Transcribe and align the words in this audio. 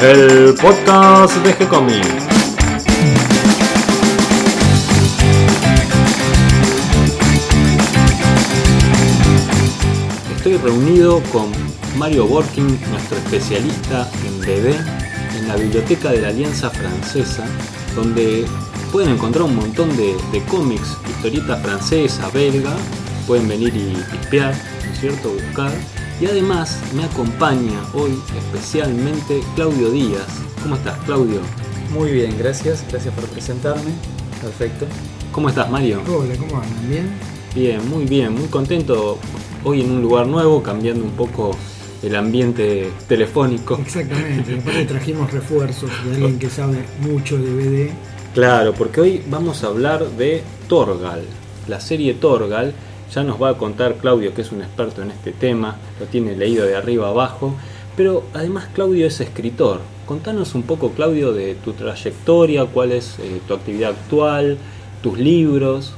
el 0.00 0.54
podcast 0.54 1.34
de 1.38 1.54
G-Comics. 1.58 2.06
Estoy 10.36 10.56
reunido 10.58 11.20
con 11.32 11.50
Mario 11.96 12.26
Borkin, 12.26 12.78
nuestro 12.90 13.18
especialista 13.18 14.08
en 14.24 14.40
BD, 14.40 14.76
en 15.36 15.48
la 15.48 15.56
biblioteca 15.56 16.10
de 16.10 16.20
la 16.20 16.28
Alianza 16.28 16.70
Francesa, 16.70 17.44
donde 17.96 18.46
pueden 18.92 19.10
encontrar 19.10 19.44
un 19.44 19.56
montón 19.56 19.96
de, 19.96 20.16
de 20.32 20.42
cómics, 20.44 20.96
historietas 21.08 21.60
francesa, 21.60 22.28
belga, 22.30 22.76
pueden 23.26 23.48
venir 23.48 23.74
y 23.74 23.96
pispear, 24.12 24.54
¿no 24.86 24.92
es 24.92 25.00
cierto?, 25.00 25.30
buscar. 25.30 25.72
Y 26.20 26.26
además 26.26 26.80
me 26.96 27.04
acompaña 27.04 27.80
hoy 27.94 28.18
especialmente 28.36 29.40
Claudio 29.54 29.90
Díaz. 29.90 30.26
¿Cómo 30.60 30.74
estás, 30.74 30.98
Claudio? 31.04 31.40
Muy 31.92 32.10
bien, 32.10 32.36
gracias. 32.36 32.84
Gracias 32.90 33.14
por 33.14 33.24
presentarme. 33.26 33.92
Perfecto. 34.42 34.86
¿Cómo 35.30 35.48
estás, 35.48 35.70
Mario? 35.70 36.02
Hola, 36.08 36.34
¿cómo 36.36 36.60
andan? 36.60 36.90
¿Bien? 36.90 37.08
Bien, 37.54 37.88
muy 37.88 38.04
bien, 38.04 38.32
muy 38.32 38.48
contento. 38.48 39.18
Hoy 39.62 39.82
en 39.82 39.92
un 39.92 40.02
lugar 40.02 40.26
nuevo, 40.26 40.60
cambiando 40.60 41.04
un 41.04 41.12
poco 41.12 41.52
el 42.02 42.16
ambiente 42.16 42.90
telefónico. 43.06 43.78
Exactamente. 43.80 44.58
Aparte 44.58 44.84
trajimos 44.88 45.32
refuerzos 45.32 45.90
de 46.04 46.16
alguien 46.16 46.40
que 46.40 46.50
sabe 46.50 46.78
mucho 47.00 47.38
de 47.38 47.54
BD. 47.54 47.90
Claro, 48.34 48.74
porque 48.74 49.00
hoy 49.00 49.22
vamos 49.30 49.62
a 49.62 49.68
hablar 49.68 50.04
de 50.10 50.42
Torgal, 50.68 51.22
la 51.68 51.78
serie 51.78 52.14
Torgal. 52.14 52.74
Ya 53.12 53.22
nos 53.22 53.40
va 53.40 53.50
a 53.50 53.54
contar 53.54 53.96
Claudio, 53.96 54.34
que 54.34 54.42
es 54.42 54.52
un 54.52 54.60
experto 54.60 55.02
en 55.02 55.10
este 55.10 55.32
tema, 55.32 55.76
lo 55.98 56.06
tiene 56.06 56.36
leído 56.36 56.66
de 56.66 56.76
arriba 56.76 57.08
abajo. 57.08 57.54
Pero 57.96 58.24
además 58.32 58.68
Claudio 58.74 59.06
es 59.06 59.20
escritor. 59.20 59.80
Contanos 60.06 60.54
un 60.54 60.62
poco, 60.62 60.92
Claudio, 60.92 61.32
de 61.32 61.54
tu 61.56 61.72
trayectoria, 61.72 62.64
cuál 62.66 62.92
es 62.92 63.18
eh, 63.18 63.40
tu 63.48 63.54
actividad 63.54 63.90
actual, 63.90 64.56
tus 65.02 65.18
libros. 65.18 65.94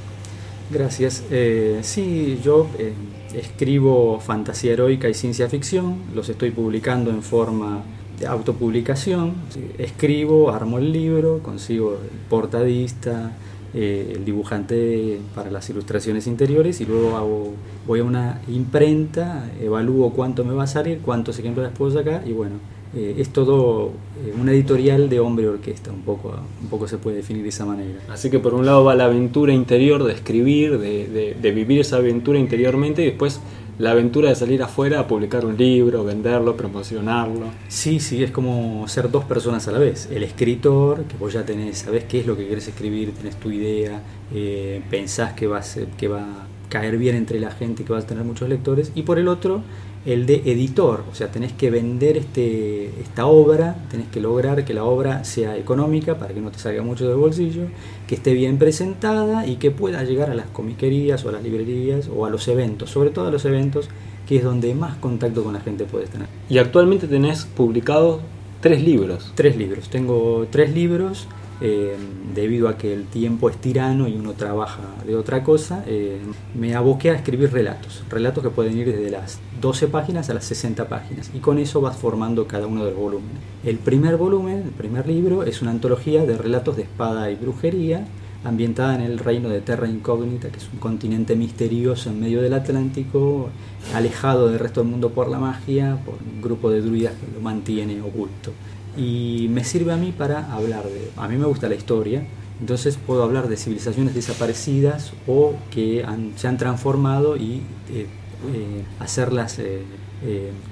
Gracias. 0.71 1.23
Eh, 1.29 1.79
sí, 1.83 2.39
yo 2.43 2.67
eh, 2.79 2.93
escribo 3.35 4.19
fantasía 4.19 4.73
heroica 4.73 5.09
y 5.09 5.13
ciencia 5.13 5.47
ficción. 5.49 5.97
Los 6.15 6.29
estoy 6.29 6.51
publicando 6.51 7.11
en 7.11 7.21
forma 7.21 7.83
de 8.19 8.25
autopublicación. 8.25 9.33
Escribo, 9.77 10.49
armo 10.51 10.77
el 10.77 10.91
libro, 10.91 11.39
consigo 11.43 11.97
el 12.01 12.17
portadista, 12.29 13.33
eh, 13.73 14.13
el 14.15 14.25
dibujante 14.25 15.19
para 15.33 15.49
las 15.49 15.69
ilustraciones 15.69 16.27
interiores 16.27 16.81
y 16.81 16.85
luego 16.85 17.15
hago, 17.15 17.53
voy 17.87 18.01
a 18.01 18.03
una 18.03 18.41
imprenta, 18.49 19.49
evalúo 19.61 20.11
cuánto 20.11 20.43
me 20.43 20.53
va 20.53 20.63
a 20.63 20.67
salir, 20.67 20.99
cuántos 20.99 21.39
ejemplares 21.39 21.71
puedo 21.77 21.91
sacar 21.91 22.27
y 22.27 22.33
bueno, 22.33 22.55
eh, 22.93 23.15
es 23.19 23.29
todo 23.29 23.93
eh, 24.25 24.33
una 24.37 24.51
editorial 24.51 25.09
de 25.09 25.21
hombre 25.21 25.47
orquesta, 25.47 25.91
un 25.91 26.01
poco, 26.01 26.35
un 26.61 26.67
poco 26.67 26.89
se 26.89 26.97
puede 26.97 27.17
definir 27.17 27.43
de 27.43 27.49
esa 27.49 27.65
manera. 27.65 27.99
Así 28.09 28.29
que 28.29 28.39
por 28.39 28.53
un 28.53 28.65
lado 28.65 28.83
va 28.83 28.95
la 28.95 29.05
aventura 29.05 29.53
interior 29.53 30.03
de 30.03 30.11
escribir, 30.11 30.77
de, 30.77 31.07
de, 31.07 31.37
de 31.41 31.51
vivir 31.51 31.79
esa 31.79 31.97
aventura 31.97 32.37
interiormente 32.37 33.03
y 33.03 33.05
después 33.05 33.39
la 33.81 33.91
aventura 33.91 34.29
de 34.29 34.35
salir 34.35 34.61
afuera 34.61 34.99
a 34.99 35.07
publicar 35.07 35.43
un 35.43 35.57
libro, 35.57 36.03
venderlo, 36.03 36.55
promocionarlo. 36.55 37.47
Sí, 37.67 37.99
sí, 37.99 38.23
es 38.23 38.29
como 38.29 38.87
ser 38.87 39.09
dos 39.09 39.23
personas 39.25 39.67
a 39.67 39.71
la 39.71 39.79
vez. 39.79 40.07
El 40.11 40.21
escritor, 40.21 41.05
que 41.05 41.17
vos 41.17 41.33
ya 41.33 41.43
tenés, 41.43 41.79
sabés 41.79 42.03
qué 42.03 42.19
es 42.19 42.27
lo 42.27 42.37
que 42.37 42.47
querés 42.47 42.67
escribir, 42.67 43.11
tenés 43.13 43.37
tu 43.37 43.49
idea, 43.49 43.99
eh, 44.31 44.83
pensás 44.91 45.33
que 45.33 45.47
va, 45.47 45.57
a 45.57 45.63
ser, 45.63 45.87
que 45.97 46.07
va 46.07 46.45
caer 46.71 46.97
bien 46.97 47.17
entre 47.17 47.39
la 47.41 47.51
gente, 47.51 47.83
que 47.83 47.91
vas 47.91 48.05
a 48.05 48.07
tener 48.07 48.23
muchos 48.23 48.47
lectores. 48.47 48.93
Y 48.95 49.03
por 49.03 49.19
el 49.19 49.27
otro, 49.27 49.61
el 50.05 50.25
de 50.25 50.41
editor, 50.45 51.03
o 51.11 51.13
sea, 51.13 51.29
tenés 51.29 51.51
que 51.51 51.69
vender 51.69 52.15
este, 52.15 52.85
esta 53.01 53.25
obra, 53.25 53.75
tenés 53.91 54.07
que 54.07 54.21
lograr 54.21 54.63
que 54.63 54.73
la 54.73 54.85
obra 54.85 55.25
sea 55.25 55.57
económica 55.57 56.17
para 56.17 56.33
que 56.33 56.39
no 56.39 56.49
te 56.49 56.59
salga 56.59 56.81
mucho 56.81 57.07
del 57.09 57.17
bolsillo, 57.17 57.63
que 58.07 58.15
esté 58.15 58.33
bien 58.33 58.57
presentada 58.57 59.45
y 59.45 59.57
que 59.57 59.69
pueda 59.69 60.01
llegar 60.03 60.31
a 60.31 60.33
las 60.33 60.47
comiquerías 60.47 61.25
o 61.25 61.29
a 61.29 61.33
las 61.33 61.43
librerías 61.43 62.09
o 62.15 62.25
a 62.25 62.29
los 62.29 62.47
eventos, 62.47 62.89
sobre 62.89 63.09
todo 63.09 63.27
a 63.27 63.31
los 63.31 63.43
eventos, 63.43 63.89
que 64.25 64.37
es 64.37 64.43
donde 64.43 64.73
más 64.73 64.95
contacto 64.95 65.43
con 65.43 65.53
la 65.53 65.59
gente 65.59 65.83
puedes 65.83 66.09
tener. 66.09 66.27
Y 66.49 66.57
actualmente 66.57 67.05
tenés 67.07 67.43
publicado 67.43 68.21
tres 68.61 68.81
libros. 68.81 69.33
Tres 69.35 69.57
libros, 69.57 69.89
tengo 69.89 70.47
tres 70.49 70.73
libros. 70.73 71.27
Eh, 71.63 71.95
debido 72.33 72.67
a 72.69 72.75
que 72.75 72.91
el 72.91 73.05
tiempo 73.05 73.47
es 73.47 73.57
tirano 73.57 74.07
y 74.07 74.15
uno 74.15 74.33
trabaja 74.33 74.81
de 75.05 75.15
otra 75.15 75.43
cosa, 75.43 75.83
eh, 75.85 76.19
me 76.55 76.73
aboqué 76.73 77.11
a 77.11 77.13
escribir 77.13 77.51
relatos, 77.51 78.03
relatos 78.09 78.43
que 78.43 78.49
pueden 78.49 78.75
ir 78.79 78.87
desde 78.87 79.11
las 79.11 79.39
12 79.61 79.87
páginas 79.87 80.31
a 80.31 80.33
las 80.33 80.45
60 80.45 80.89
páginas, 80.89 81.29
y 81.35 81.37
con 81.37 81.59
eso 81.59 81.79
vas 81.79 81.97
formando 81.97 82.47
cada 82.47 82.65
uno 82.65 82.83
de 82.83 82.91
los 82.91 82.99
volúmenes. 82.99 83.37
El 83.63 83.77
primer 83.77 84.17
volumen, 84.17 84.63
el 84.65 84.71
primer 84.71 85.07
libro, 85.07 85.43
es 85.43 85.61
una 85.61 85.69
antología 85.69 86.25
de 86.25 86.35
relatos 86.35 86.77
de 86.77 86.83
espada 86.83 87.29
y 87.29 87.35
brujería, 87.35 88.07
ambientada 88.43 88.95
en 88.95 89.01
el 89.01 89.19
reino 89.19 89.49
de 89.49 89.61
Terra 89.61 89.87
Incógnita, 89.87 90.49
que 90.49 90.57
es 90.57 90.67
un 90.73 90.79
continente 90.79 91.35
misterioso 91.35 92.09
en 92.09 92.21
medio 92.21 92.41
del 92.41 92.55
Atlántico, 92.55 93.49
alejado 93.93 94.49
del 94.49 94.57
resto 94.57 94.81
del 94.81 94.89
mundo 94.89 95.11
por 95.11 95.29
la 95.29 95.37
magia, 95.37 95.99
por 96.03 96.15
un 96.15 96.41
grupo 96.41 96.71
de 96.71 96.81
druidas 96.81 97.13
que 97.13 97.31
lo 97.35 97.39
mantiene 97.39 98.01
oculto 98.01 98.51
y 98.97 99.47
me 99.49 99.63
sirve 99.63 99.93
a 99.93 99.97
mí 99.97 100.13
para 100.15 100.51
hablar 100.53 100.83
de... 100.85 101.11
A 101.17 101.27
mí 101.27 101.37
me 101.37 101.45
gusta 101.45 101.69
la 101.69 101.75
historia, 101.75 102.23
entonces 102.59 102.97
puedo 102.97 103.23
hablar 103.23 103.47
de 103.47 103.57
civilizaciones 103.57 104.13
desaparecidas 104.13 105.13
o 105.27 105.55
que 105.71 106.03
han, 106.03 106.33
se 106.35 106.47
han 106.47 106.57
transformado 106.57 107.35
y 107.37 107.61
eh, 107.89 108.07
eh, 108.53 108.83
hacerlas 108.99 109.59
eh, 109.59 109.83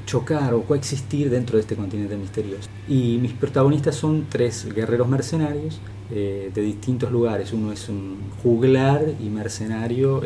chocar 0.06 0.53
o 0.53 0.63
coexistir 0.63 1.29
dentro 1.29 1.58
de 1.58 1.62
este 1.62 1.75
continente 1.75 2.16
misterioso. 2.16 2.69
Y 2.88 3.18
mis 3.19 3.34
protagonistas 3.34 3.96
son 3.96 4.28
tres 4.29 4.68
guerreros 4.74 5.08
mercenarios 5.08 5.79
de 6.09 6.62
distintos 6.62 7.12
lugares. 7.12 7.53
Uno 7.53 7.72
es 7.72 7.88
un 7.88 8.18
juglar 8.41 9.06
y 9.19 9.29
mercenario 9.29 10.22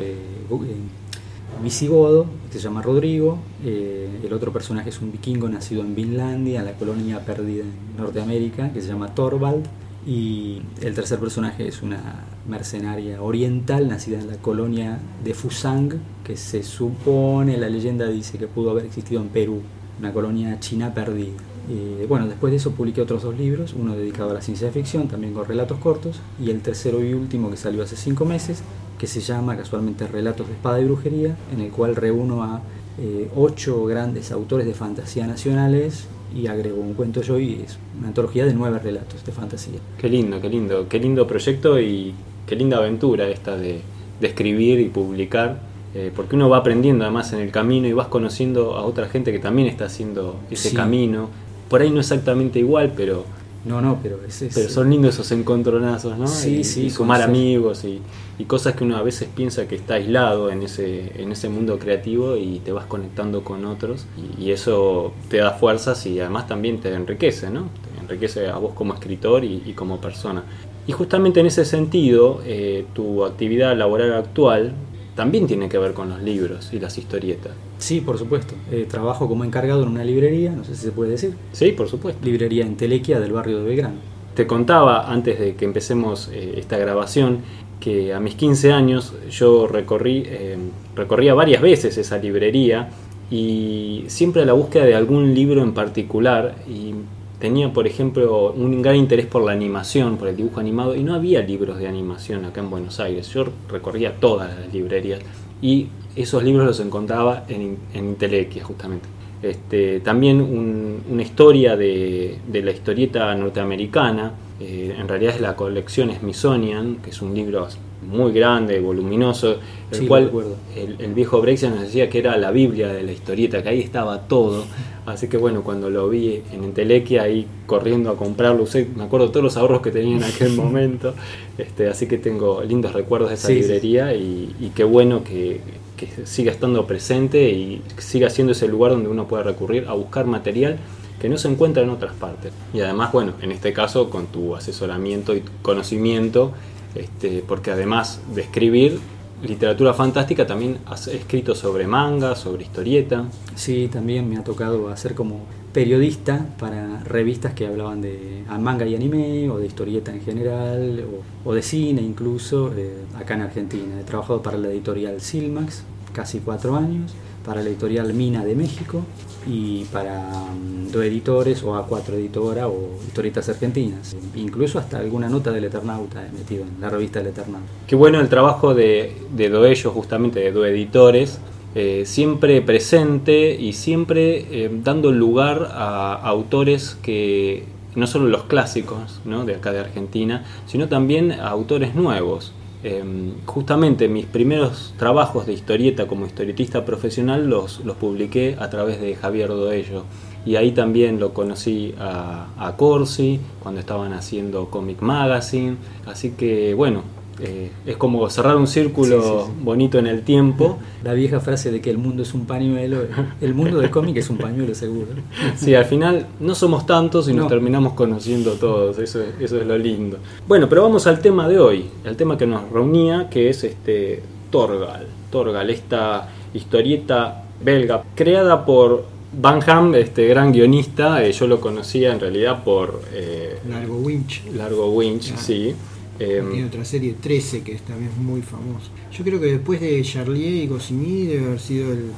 visigodo, 1.62 2.26
que 2.52 2.58
se 2.58 2.64
llama 2.64 2.82
Rodrigo, 2.82 3.38
eh, 3.64 4.22
el 4.24 4.34
otro 4.34 4.52
personaje 4.52 4.90
es 4.90 5.02
un 5.02 5.12
vikingo 5.12 5.50
nacido 5.50 5.82
en 5.82 5.96
Vinlandia, 5.96 6.60
en 6.60 6.66
la 6.66 6.74
colonia 6.74 7.20
perdida 7.26 7.64
en 7.64 7.98
Norteamérica, 7.98 8.72
que 8.72 8.82
se 8.82 8.88
llama 8.88 9.14
Thorvald, 9.14 9.66
y 10.06 10.62
el 10.82 10.94
tercer 10.94 11.20
personaje 11.20 11.68
es 11.68 11.82
una 11.82 12.26
mercenaria 12.48 13.22
oriental 13.22 13.88
nacida 13.88 14.20
en 14.20 14.28
la 14.28 14.38
colonia 14.38 15.00
de 15.24 15.34
Fusang, 15.34 15.94
que 16.24 16.36
se 16.36 16.64
supone, 16.64 17.58
la 17.58 17.70
leyenda 17.70 18.08
dice 18.08 18.38
que 18.38 18.48
pudo 18.48 18.72
haber 18.72 18.86
existido 18.86 19.22
en 19.22 19.30
Perú, 19.30 19.62
una 20.00 20.12
colonia 20.12 20.60
china 20.60 20.94
perdida. 20.94 21.38
Eh, 21.70 22.06
bueno, 22.10 22.28
después 22.28 22.52
de 22.52 22.58
eso 22.58 22.72
publiqué 22.72 23.02
otros 23.02 23.24
dos 23.24 23.38
libros, 23.38 23.74
uno 23.80 23.96
dedicado 23.96 24.32
a 24.32 24.34
la 24.34 24.42
ciencia 24.42 24.70
ficción, 24.72 25.08
también 25.08 25.34
con 25.34 25.46
relatos 25.46 25.78
cortos, 25.78 26.20
y 26.44 26.50
el 26.50 26.62
tercero 26.62 27.04
y 27.04 27.14
último 27.14 27.50
que 27.50 27.56
salió 27.56 27.84
hace 27.84 27.96
cinco 27.96 28.26
meses, 28.26 28.62
que 29.04 29.08
se 29.08 29.20
llama 29.20 29.58
casualmente 29.58 30.08
Relatos 30.08 30.48
de 30.48 30.54
Espada 30.54 30.80
y 30.80 30.86
Brujería, 30.86 31.36
en 31.54 31.60
el 31.60 31.72
cual 31.72 31.94
reúno 31.94 32.42
a 32.42 32.62
eh, 32.98 33.28
ocho 33.36 33.84
grandes 33.84 34.32
autores 34.32 34.66
de 34.66 34.74
fantasía 34.74 35.28
nacionales 35.28 36.06
y 36.34 36.48
agrego 36.48 36.80
un 36.80 36.94
cuento 36.94 37.22
yo 37.22 37.38
y 37.38 37.64
es 37.66 37.78
una 38.00 38.08
antología 38.08 38.46
de 38.46 38.54
nueve 38.54 38.80
relatos 38.80 39.26
de 39.26 39.34
fantasía. 39.34 39.80
Qué 39.98 40.08
lindo, 40.08 40.40
qué 40.40 40.48
lindo, 40.48 40.88
qué 40.88 41.00
lindo 41.00 41.28
proyecto 41.28 41.82
y 41.82 42.14
qué 42.48 42.56
linda 42.56 42.78
aventura 42.78 43.28
esta 43.28 43.58
de, 43.58 43.82
de 44.22 44.26
escribir 44.28 44.80
y 44.80 44.88
publicar, 44.88 45.60
eh, 45.94 46.10
porque 46.16 46.38
uno 46.38 46.48
va 46.48 46.60
aprendiendo 46.60 47.04
además 47.04 47.34
en 47.34 47.40
el 47.42 47.52
camino 47.52 47.90
y 47.90 47.92
vas 47.92 48.08
conociendo 48.08 48.78
a 48.78 48.86
otra 48.86 49.10
gente 49.10 49.34
que 49.34 49.40
también 49.40 49.68
está 49.68 49.84
haciendo 49.88 50.38
ese 50.50 50.70
Sí. 50.70 50.76
camino. 50.78 51.28
Por 51.70 51.82
ahí 51.82 51.90
no 51.90 52.00
exactamente 52.00 52.58
igual, 52.60 52.94
pero, 52.96 53.26
No, 53.66 53.82
no, 53.82 54.00
pero 54.04 54.20
es, 54.28 54.42
es- 54.42 54.54
pero 54.54 54.70
son 54.70 54.90
lindos 54.90 55.14
esos 55.16 55.32
encontronazos, 55.32 56.18
¿no? 56.18 56.28
Sí, 56.28 56.58
y, 56.60 56.64
sí, 56.66 56.82
y 56.88 56.90
sumar 56.90 57.22
amigos 57.30 57.86
y, 57.86 58.02
y 58.38 58.44
cosas 58.46 58.76
que 58.76 58.84
uno 58.84 58.98
a 58.98 59.02
veces 59.04 59.30
piensa 59.34 59.68
que 59.68 59.76
está 59.76 59.94
aislado 59.96 60.52
en 60.52 60.64
ese, 60.64 61.12
en 61.22 61.32
ese 61.32 61.48
mundo 61.48 61.80
creativo 61.80 62.36
y 62.36 62.60
te 62.60 62.74
vas 62.74 62.86
conectando 62.86 63.44
con 63.44 63.64
otros 63.66 64.06
y, 64.38 64.44
y 64.44 64.52
eso 64.52 65.14
te 65.30 65.38
da 65.38 65.52
fuerzas 65.52 66.06
y 66.06 66.20
además 66.20 66.48
también 66.48 66.80
te 66.82 66.94
enriquece, 66.94 67.50
¿no? 67.50 67.70
Te 67.94 68.02
enriquece 68.02 68.48
a 68.50 68.58
vos 68.58 68.74
como 68.74 68.94
escritor 68.96 69.46
y, 69.46 69.64
y 69.66 69.74
como 69.74 70.02
persona. 70.02 70.44
Y 70.86 70.92
justamente 70.92 71.40
en 71.40 71.46
ese 71.46 71.64
sentido, 71.64 72.42
eh, 72.46 72.86
tu 72.94 73.24
actividad 73.24 73.78
laboral 73.78 74.14
actual 74.14 74.74
también 75.16 75.48
tiene 75.48 75.70
que 75.70 75.78
ver 75.78 75.94
con 75.94 76.10
los 76.10 76.22
libros 76.22 76.72
y 76.74 76.80
las 76.80 76.98
historietas. 76.98 77.54
Sí, 77.84 78.00
por 78.00 78.18
supuesto. 78.18 78.54
Eh, 78.72 78.88
trabajo 78.90 79.28
como 79.28 79.44
encargado 79.44 79.84
en 79.84 79.90
una 79.90 80.06
librería, 80.06 80.52
no 80.52 80.64
sé 80.64 80.74
si 80.74 80.86
se 80.86 80.92
puede 80.94 81.12
decir, 81.12 81.34
Sí, 81.52 81.74
por 81.74 81.90
supuesto. 81.90 82.24
librería 82.24 82.66
en 82.66 82.78
Telequia 82.78 83.20
del 83.20 83.34
barrio 83.34 83.60
de 83.60 83.66
Belgrano. 83.66 83.96
Te 84.36 84.48
contaba 84.48 85.12
antes 85.12 85.38
de 85.38 85.56
que 85.56 85.66
empecemos 85.66 86.30
eh, 86.32 86.54
esta 86.56 86.78
grabación 86.78 87.40
que 87.82 88.14
a 88.14 88.22
mis 88.22 88.36
15 88.36 88.72
años 88.72 89.14
yo 89.30 89.68
recorrí, 89.68 90.24
eh, 90.26 90.58
recorría 90.96 91.34
varias 91.34 91.62
veces 91.62 91.98
esa 91.98 92.18
librería 92.20 92.88
y 93.30 94.06
siempre 94.08 94.44
a 94.44 94.46
la 94.46 94.54
búsqueda 94.54 94.86
de 94.86 94.96
algún 94.96 95.36
libro 95.36 95.62
en 95.62 95.74
particular 95.74 96.56
y 96.66 96.94
tenía 97.40 97.74
por 97.74 97.86
ejemplo 97.86 98.54
un 98.54 98.82
gran 98.82 98.96
interés 98.96 99.26
por 99.26 99.44
la 99.44 99.52
animación, 99.52 100.16
por 100.16 100.30
el 100.30 100.38
dibujo 100.38 100.62
animado 100.62 100.96
y 100.96 101.04
no 101.04 101.14
había 101.16 101.42
libros 101.42 101.80
de 101.80 101.90
animación 101.90 102.46
acá 102.46 102.62
en 102.62 102.70
Buenos 102.70 103.02
Aires. 103.02 103.28
Yo 103.34 103.44
recorría 103.70 104.16
todas 104.22 104.58
las 104.58 104.74
librerías 104.74 105.20
y 105.62 105.88
esos 106.16 106.44
libros 106.44 106.66
los 106.66 106.80
encontraba 106.80 107.46
en, 107.48 107.78
en 107.94 108.10
Intelequia 108.10 108.64
justamente. 108.64 109.08
Este, 109.44 110.00
también 110.00 110.40
una 110.42 111.22
historia 111.22 111.76
de, 111.76 112.40
la 112.52 112.72
historieta 112.72 113.36
norteamericana, 113.36 114.32
eh, 114.62 114.96
en 114.98 115.08
realidad 115.08 115.36
es 115.36 115.42
la 115.42 115.56
colección 115.58 116.10
Smithsonian, 116.12 116.98
que 117.04 117.10
es 117.10 117.22
un 117.22 117.36
libro 117.36 117.68
muy 118.10 118.32
grande, 118.32 118.80
voluminoso, 118.80 119.58
el 119.92 120.08
cual 120.08 120.32
el, 120.76 121.14
viejo 121.14 121.42
Brexit 121.42 121.70
nos 121.70 121.82
decía 121.82 122.10
que 122.10 122.20
era 122.20 122.38
la 122.38 122.52
Biblia 122.52 122.88
de 122.88 123.04
la 123.04 123.12
historieta, 123.12 123.62
que 123.62 123.70
ahí 123.70 123.82
estaba 123.82 124.28
todo. 124.28 124.66
Así 125.06 125.28
que 125.28 125.36
bueno, 125.36 125.64
cuando 125.64 125.90
lo 125.90 126.08
vi 126.08 126.42
en 126.54 126.64
Entelequia 126.64 127.24
ahí 127.24 127.46
corriendo 127.66 128.12
a 128.12 128.16
comprarlo, 128.16 128.66
me 128.96 129.04
acuerdo 129.04 129.30
todos 129.30 129.44
los 129.44 129.58
ahorros 129.58 129.82
que 129.82 129.92
tenía 129.92 130.16
en 130.18 130.24
aquel 130.24 130.54
momento. 130.56 131.14
Este, 131.58 131.90
así 131.90 132.08
que 132.08 132.18
tengo 132.18 132.64
lindos 132.64 132.94
recuerdos 132.94 133.30
de 133.30 133.36
esa 133.36 133.50
librería 133.50 134.14
Y, 134.14 134.72
qué 134.74 134.84
bueno 134.84 135.24
que, 135.24 135.60
que 135.96 136.26
siga 136.26 136.52
estando 136.52 136.86
presente 136.88 137.50
y 137.50 137.82
siga 137.98 138.30
siendo 138.30 138.54
ese 138.54 138.68
lugar 138.68 138.92
donde 138.92 139.10
uno 139.10 139.28
puede 139.28 139.44
recurrir 139.44 139.86
a 139.88 139.94
buscar 139.94 140.26
material 140.26 140.78
que 141.20 141.30
no 141.30 141.38
se 141.38 141.48
encuentra 141.48 141.84
en 141.84 141.90
otras 141.90 142.14
partes. 142.14 142.52
Y 142.74 142.82
además, 142.82 143.12
bueno, 143.12 143.34
en 143.42 143.52
este 143.52 143.72
caso 143.72 144.10
con 144.10 144.28
tu 144.28 144.56
asesoramiento 144.56 145.36
y 145.36 145.44
conocimiento, 145.62 146.52
este, 146.96 147.44
porque 147.48 147.72
además 147.72 148.20
de 148.36 148.42
escribir 148.42 149.00
literatura 149.44 149.94
fantástica, 149.94 150.48
también 150.48 150.80
has 150.86 151.08
escrito 151.08 151.56
sobre 151.56 151.88
manga, 151.88 152.36
sobre 152.36 152.64
historieta. 152.64 153.26
Sí, 153.56 153.90
también 153.92 154.30
me 154.30 154.38
ha 154.38 154.44
tocado 154.44 154.90
hacer 154.90 155.14
como 155.16 155.42
periodista 155.74 156.46
para 156.60 157.00
revistas 157.04 157.54
que 157.54 157.66
hablaban 157.66 158.02
de 158.02 158.44
manga 158.60 158.86
y 158.86 158.96
anime, 158.96 159.50
o 159.50 159.58
de 159.58 159.66
historieta 159.66 160.14
en 160.14 160.22
general, 160.22 161.04
o, 161.44 161.54
de 161.54 161.62
cine 161.62 162.02
incluso, 162.02 162.72
eh, 162.78 162.94
acá 163.16 163.34
en 163.34 163.42
Argentina. 163.42 164.00
He 164.00 164.04
trabajado 164.04 164.42
para 164.42 164.58
la 164.58 164.70
editorial 164.70 165.20
Silmax, 165.20 165.84
casi 166.14 166.40
cuatro 166.40 166.76
años, 166.76 167.14
para 167.46 167.62
la 167.62 167.70
editorial 167.70 168.14
Mina 168.14 168.44
de 168.44 168.56
México 168.56 169.02
y 169.46 169.84
para 169.86 170.20
um, 170.20 170.90
dos 170.92 171.04
editores 171.04 171.64
o 171.64 171.74
A4 171.74 172.14
Editora 172.14 172.68
o 172.68 172.90
historietas 173.06 173.50
argentinas. 173.50 174.16
Incluso 174.36 174.80
hasta 174.80 175.00
alguna 175.00 175.30
nota 175.30 175.52
del 175.52 175.66
Eternauta 175.66 176.26
he 176.26 176.32
metido 176.32 176.64
en 176.64 176.80
la 176.80 176.90
revista 176.90 177.20
del 177.20 177.30
Eternauta. 177.30 177.68
Qué 177.88 177.96
bueno 177.96 178.20
el 178.20 178.30
trabajo 178.30 178.74
de, 178.74 179.16
de 179.36 179.50
Doello, 179.50 179.92
justamente 179.92 180.40
de 180.40 180.52
dos 180.52 180.66
editores, 180.66 181.40
eh, 181.76 182.04
siempre 182.06 182.62
presente 182.62 183.56
y 183.60 183.74
siempre 183.74 184.46
eh, 184.52 184.70
dando 184.72 185.12
lugar 185.12 185.70
a 185.74 186.14
autores 186.14 186.98
que 187.02 187.66
no 187.96 188.06
solo 188.08 188.28
los 188.28 188.44
clásicos 188.44 189.22
¿no? 189.26 189.46
de 189.46 189.56
acá 189.56 189.72
de 189.72 189.80
Argentina, 189.80 190.44
sino 190.68 190.88
también 190.88 191.32
a 191.32 191.50
autores 191.50 191.96
nuevos. 191.96 192.54
Em, 192.86 193.36
justamente 193.46 194.10
mis 194.10 194.26
primeros 194.26 194.94
trabajos 194.98 195.46
de 195.46 195.54
historieta 195.54 196.06
como 196.06 196.26
historietista 196.26 196.84
profesional 196.84 197.48
los, 197.48 197.80
los 197.86 197.96
publiqué 197.96 198.58
a 198.60 198.70
través 198.70 199.00
de 199.00 199.16
Javier 199.16 199.48
Doello. 199.48 200.04
Y 200.46 200.58
ahí 200.58 200.74
también 200.74 201.18
lo 201.18 201.34
conocí 201.34 201.96
a, 201.98 202.48
a 202.58 202.76
Corsi 202.76 203.40
cuando 203.62 203.80
estaban 203.80 204.12
haciendo 204.12 204.70
Comic 204.70 205.02
Magazine. 205.02 205.78
Así 206.06 206.32
que 206.32 206.74
bueno, 206.74 207.04
eh, 207.40 207.72
es 207.86 207.98
como 207.98 208.30
cerrar 208.30 208.56
un 208.56 208.68
círculo 208.68 209.50
bonito 209.62 209.98
en 209.98 210.08
el 210.08 210.22
tiempo. 210.22 210.78
La 211.04 211.14
vieja 211.14 211.40
frase 211.40 211.72
de 211.72 211.82
que 211.82 211.90
el 211.90 211.98
mundo 211.98 212.24
es 212.24 212.34
un 212.34 212.46
pañuelo, 212.46 213.04
el 213.42 213.54
mundo 213.54 213.80
del 213.80 213.90
cómic 213.90 214.18
es 214.18 214.30
un 214.30 214.38
pañuelo 214.38 214.76
seguro. 214.76 215.08
Sí, 215.56 215.76
al 215.76 215.86
final 215.86 216.28
no 216.40 216.56
somos 216.56 216.86
tantos 216.86 217.28
y 217.30 217.34
nos 217.34 217.48
terminamos 217.48 217.94
conociendo 217.94 218.54
todos, 218.54 218.98
eso 219.00 219.22
es, 219.22 219.30
eso 219.40 219.60
es 219.60 219.68
lo 219.68 219.78
lindo. 219.78 220.18
Bueno, 220.48 220.70
pero 220.70 220.84
vamos 220.84 221.08
al 221.08 221.20
tema 221.20 221.48
de 221.48 221.60
hoy, 221.60 221.86
el 222.04 222.16
tema 222.16 222.38
que 222.38 222.46
nos 222.46 222.70
reunía, 222.72 223.30
que 223.30 223.50
es 223.50 223.64
este 223.64 224.22
Torgal. 224.50 225.08
Torgal, 225.32 225.70
esta 225.70 226.30
historieta 226.54 227.46
belga 227.64 228.04
creada 228.16 228.66
por 228.66 229.06
Van 229.36 229.68
Ham, 229.68 229.96
este 229.96 230.28
gran 230.28 230.52
guionista, 230.52 231.24
eh, 231.24 231.32
yo 231.32 231.48
lo 231.48 231.60
conocía 231.60 232.12
en 232.14 232.20
realidad 232.20 232.64
por... 232.64 233.02
Eh, 233.14 233.58
Largo 233.68 233.96
Winch. 233.98 234.44
Largo 234.56 234.92
Winch, 234.92 235.36
sí. 235.38 235.74
Em, 236.20 236.52
Tiene 236.52 236.68
otra 236.68 236.86
serie, 236.86 237.16
13, 237.20 237.62
que 237.62 237.74
es 237.74 237.82
también 237.82 238.12
muy 238.24 238.42
famosa. 238.42 238.88
Yo 239.12 239.24
creo 239.24 239.40
que 239.40 239.48
después 239.48 239.82
de 239.82 240.02
Charlier 240.04 240.54
y 240.54 240.68
Goscinny 240.68 241.26
debe 241.26 241.46
haber 241.46 241.60
sido 241.60 241.92
el, 241.92 242.12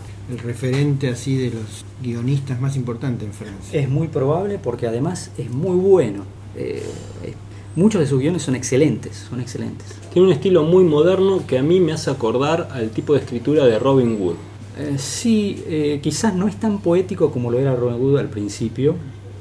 referente 0.44 1.08
así 1.08 1.38
de 1.38 1.52
los 1.52 1.86
guionistas 2.02 2.60
más 2.60 2.76
importantes 2.76 3.28
en 3.28 3.34
Francia. 3.34 3.80
Es 3.80 3.88
muy 3.88 4.08
probable 4.08 4.60
porque 4.62 4.88
además 4.88 5.32
es 5.38 5.52
muy 5.52 5.78
bueno. 5.78 6.24
Eh, 6.56 6.82
muchos 7.76 8.02
de 8.02 8.08
sus 8.08 8.20
guiones 8.20 8.42
son 8.42 8.56
excelentes, 8.56 9.28
son 9.30 9.40
excelentes. 9.40 9.88
Tiene 10.12 10.28
un 10.28 10.34
estilo 10.34 10.64
muy 10.64 10.84
moderno 10.84 11.46
que 11.46 11.60
a 11.60 11.64
mí 11.64 11.80
me 11.80 11.92
hace 11.92 12.10
acordar 12.10 12.70
al 12.72 12.90
tipo 12.90 13.14
de 13.14 13.20
escritura 13.20 13.66
de 13.66 13.78
Robin 13.78 14.20
Wood. 14.20 14.36
Eh, 14.78 14.96
sí, 14.98 15.64
eh, 15.68 16.00
quizás 16.02 16.36
no 16.36 16.48
es 16.48 16.60
tan 16.60 16.80
poético 16.80 17.32
como 17.32 17.52
lo 17.52 17.60
era 17.60 17.76
Robin 17.76 18.02
Wood 18.02 18.18
al 18.18 18.30
principio, 18.30 18.96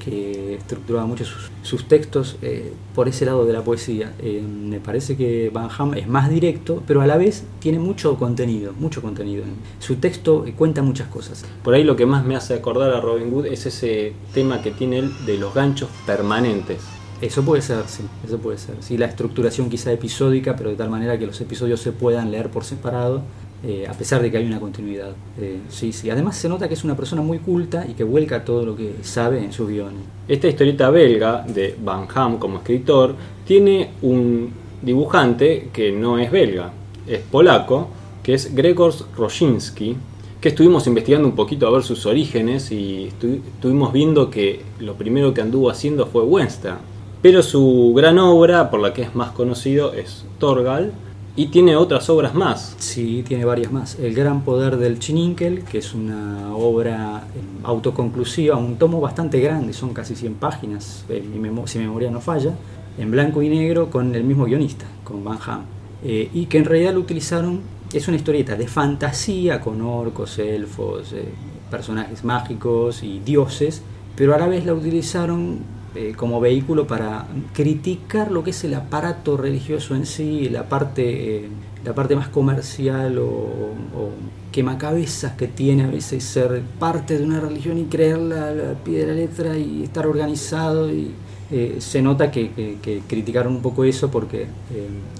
que 0.05 0.55
estructuraba 0.55 1.06
mucho 1.06 1.25
sus, 1.62 1.89
textos 1.89 2.37
eh, 2.43 2.73
por 2.95 3.09
ese 3.09 3.25
lado 3.25 3.45
de 3.47 3.53
la 3.53 3.62
poesía. 3.62 4.12
Eh, 4.21 4.43
me 4.43 4.81
parece 4.81 5.17
que 5.17 5.51
Van 5.53 5.69
Ham 5.77 5.95
es 5.95 6.06
más 6.09 6.29
directo, 6.29 6.83
pero 6.87 7.01
a 7.01 7.06
la 7.06 7.17
vez 7.17 7.45
tiene 7.61 7.79
mucho 7.79 8.17
contenido, 8.17 8.73
mucho 8.79 9.03
contenido. 9.03 9.45
Su 9.79 9.97
texto 9.97 10.45
cuenta 10.56 10.83
muchas 10.83 11.09
cosas. 11.09 11.45
Por 11.62 11.75
ahí 11.75 11.85
lo 11.85 11.97
que 11.97 12.06
más 12.06 12.25
me 12.25 12.37
hace 12.37 12.55
acordar 12.55 12.91
a 12.93 13.01
Robin 13.01 13.31
Hood 13.33 13.47
es 13.47 13.67
ese 13.67 14.12
tema 14.33 14.62
que 14.62 14.71
tiene 14.71 14.99
él 14.99 15.12
de 15.27 15.39
los 15.39 15.55
ganchos 15.55 15.89
permanentes. 16.07 16.79
Eso 17.21 17.43
puede 17.43 17.62
ser, 17.62 17.85
sí, 17.87 18.03
eso 18.27 18.39
puede 18.39 18.59
ser. 18.59 18.77
Sí, 18.81 18.99
la 18.99 19.07
estructuración 19.07 19.71
quizá 19.71 19.93
episódica, 19.93 20.57
pero 20.57 20.71
de 20.71 20.77
tal 20.77 20.91
manera 20.91 21.19
que 21.19 21.27
los 21.27 21.41
episodios 21.41 21.81
se 21.81 21.93
puedan 21.93 22.31
leer 22.31 22.50
por 22.50 22.65
separado 22.65 23.23
eh, 23.66 23.87
a 23.88 23.93
pesar 23.94 24.20
de 24.20 24.31
que 24.31 24.37
hay 24.37 24.44
una 24.44 24.61
continuidad. 24.61 25.12
Eh, 25.40 25.61
sí, 25.69 25.93
sí. 25.93 26.11
Además 26.11 26.37
se 26.37 26.49
nota 26.49 26.69
que 26.69 26.75
es 26.75 26.84
una 26.84 26.96
persona 26.96 27.22
muy 27.22 27.38
culta 27.38 27.87
y 27.88 27.94
que 27.94 28.05
vuelca 28.05 28.44
todo 28.44 28.64
lo 28.64 28.76
que 28.76 28.96
sabe 29.02 29.43
en 29.43 29.52
sus 29.52 29.69
guiones. 29.69 30.02
Esta 30.28 30.49
historieta 30.49 30.90
belga 30.90 31.44
de 31.46 31.75
Van 31.82 32.06
Ham 32.14 32.38
como 32.38 32.58
escritor 32.58 33.14
tiene 33.46 33.90
un 34.02 34.50
dibujante 34.82 35.70
que 35.72 35.93
no 35.93 36.19
es 36.19 36.31
belga, 36.31 36.72
es 37.06 37.20
polaco, 37.20 37.88
que 38.22 38.34
es 38.34 38.55
Gregor 38.55 38.93
Rosinski, 39.16 39.96
que 40.40 40.50
estuvimos 40.50 40.87
investigando 40.87 41.26
un 41.26 41.34
poquito 41.34 41.66
a 41.66 41.70
ver 41.70 41.82
sus 41.82 42.05
orígenes 42.05 42.70
y 42.70 43.06
estuvimos 43.06 43.94
viendo 43.94 44.31
que 44.31 44.61
lo 44.78 44.93
primero 44.94 45.32
que 45.32 45.40
anduvo 45.40 45.70
haciendo 45.70 46.05
fue 46.06 46.22
Western. 46.22 46.78
Pero 47.22 47.43
su 47.43 47.94
gran 47.96 48.19
obra, 48.19 48.70
por 48.70 48.81
la 48.81 48.93
que 48.93 49.00
es 49.00 49.14
más 49.14 49.31
conocido, 49.31 49.94
es 49.94 50.26
Torgal, 50.38 50.93
y 51.37 51.49
tiene 51.49 51.77
otras 51.77 52.09
obras 52.11 52.35
más. 52.35 52.77
Sí, 52.79 53.25
tiene 53.27 53.45
varias 53.45 53.73
más. 53.73 53.99
El 53.99 54.15
Gran 54.15 54.43
Poder 54.43 54.77
del 54.77 54.99
Chininkel, 54.99 55.65
que 55.65 55.79
es 55.79 55.95
una 55.95 56.55
obra 56.55 57.25
em, 57.35 57.65
autoconclusiva, 57.65 58.57
un 58.57 58.76
tomo 58.76 59.00
bastante 59.00 59.41
grande, 59.41 59.73
son 59.73 59.93
casi 59.93 60.14
100 60.14 60.35
páginas, 60.35 61.05
si 61.09 61.79
mi 61.79 61.85
memoria 61.87 62.11
no 62.11 62.21
falla, 62.21 62.55
en 62.99 63.11
blanco 63.11 63.43
y 63.43 63.49
negro 63.49 63.91
con 63.91 64.14
el 64.14 64.23
mismo 64.23 64.45
guionista, 64.45 64.87
con 65.03 65.25
Van 65.25 65.38
Ham. 65.47 65.62
Eh, 66.05 66.31
y 66.33 66.47
que 66.47 66.59
en 66.59 66.67
realidad 66.67 66.95
lo 66.95 67.00
utilizaron, 67.00 67.61
es 67.93 68.07
una 68.07 68.17
historieta 68.17 68.55
de 68.55 68.69
fantasía 68.69 69.61
con 69.61 69.81
orcos, 69.83 70.38
elfos, 70.38 71.12
eh, 71.12 71.25
personajes 71.71 72.23
mágicos 72.25 73.03
y 73.03 73.19
dioses, 73.21 73.83
pero 74.14 74.35
a 74.35 74.38
la 74.38 74.47
vez 74.47 74.64
la 74.64 74.75
utilizaron 74.75 75.59
eh, 75.97 76.13
como 76.17 76.41
vehículo 76.41 76.89
para 76.89 77.29
criticar 77.53 78.33
lo 78.33 78.43
que 78.43 78.51
es 78.51 78.65
el 78.65 78.75
aparato 78.75 79.37
religioso 79.37 79.95
en 79.95 80.07
sí, 80.07 80.49
la 80.49 80.69
parte, 80.69 81.37
eh, 81.37 81.49
la 81.85 81.95
parte 81.95 82.17
más 82.17 82.29
comercial 82.29 83.19
o, 83.19 83.25
o, 83.27 84.11
quemacabezas 84.51 85.35
que 85.35 85.47
tiene 85.47 85.85
a 85.85 85.87
veces 85.87 86.25
ser 86.25 86.63
parte 86.81 87.17
de 87.17 87.25
una 87.25 87.39
religión 87.39 87.79
y 87.79 87.85
creerla 87.85 88.49
al 88.49 88.77
pie 88.85 89.01
de 89.01 89.07
la 89.07 89.15
letra 89.15 89.57
y 89.57 89.85
estar 89.85 90.07
organizado 90.09 90.93
y 90.93 91.13
eh, 91.53 91.77
se 91.79 92.03
nota 92.03 92.31
que, 92.31 93.01
criticaron 93.07 93.55
un 93.55 93.63
poco 93.63 93.85
eso 93.85 94.11
porque 94.11 94.47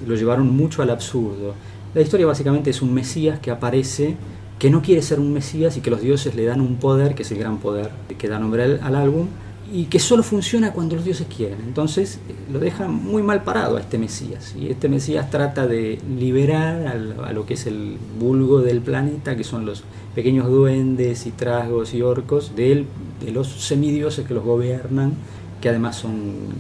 lo 0.07 0.17
llevaron 0.17 0.57
mucho 0.57 0.83
al 0.83 0.91
absurdo. 0.91 1.55
La 1.95 2.01
historia 2.01 2.27
básicamente 2.27 2.71
es 2.71 2.83
un 2.83 2.93
Mesías 2.93 3.39
que 3.39 3.53
aparece 3.53 4.17
que 4.59 4.71
no 4.71 4.83
quiere 4.83 5.03
ser 5.03 5.21
un 5.21 5.33
Mesías 5.33 5.77
y 5.77 5.81
que 5.81 5.91
los 5.91 6.01
dioses 6.01 6.35
le 6.35 6.45
dan 6.45 6.61
un 6.61 6.77
poder, 6.77 7.15
que 7.15 7.23
es 7.23 7.31
el 7.31 7.39
gran 7.39 7.59
poder 7.59 7.91
que 8.19 8.29
da 8.29 8.41
nombre 8.41 8.81
al 8.81 8.97
álbum, 8.97 9.29
y 9.73 9.87
que 9.87 9.99
solo 9.99 10.23
funciona 10.23 10.73
cuando 10.73 10.97
los 10.97 11.05
dioses 11.05 11.27
quieren. 11.35 11.59
Entonces 11.67 12.19
eh, 12.29 12.35
lo 12.53 12.59
deja 12.59 12.89
muy 12.89 13.23
mal 13.23 13.43
parado 13.43 13.77
a 13.77 13.81
este 13.81 13.99
Mesías. 13.99 14.55
Y 14.59 14.69
este 14.69 14.89
Mesías 14.89 15.31
trata 15.31 15.67
de 15.67 15.99
liberar 16.19 16.87
a 16.87 17.33
lo 17.33 17.47
que 17.47 17.55
es 17.55 17.67
el 17.67 17.97
vulgo 18.19 18.61
del 18.61 18.81
planeta, 18.81 19.37
que 19.37 19.45
son 19.45 19.67
los 19.67 19.85
pequeños 20.15 20.49
duendes 20.49 21.27
y 21.27 21.31
trasgos 21.31 21.95
y 21.95 22.03
orcos, 22.03 22.55
de, 22.55 22.85
de 23.25 23.33
los 23.33 23.49
semidioses 23.49 24.27
que 24.27 24.35
los 24.35 24.45
gobiernan, 24.45 25.15
que 25.61 25.69
además 25.69 25.97
son 25.97 26.15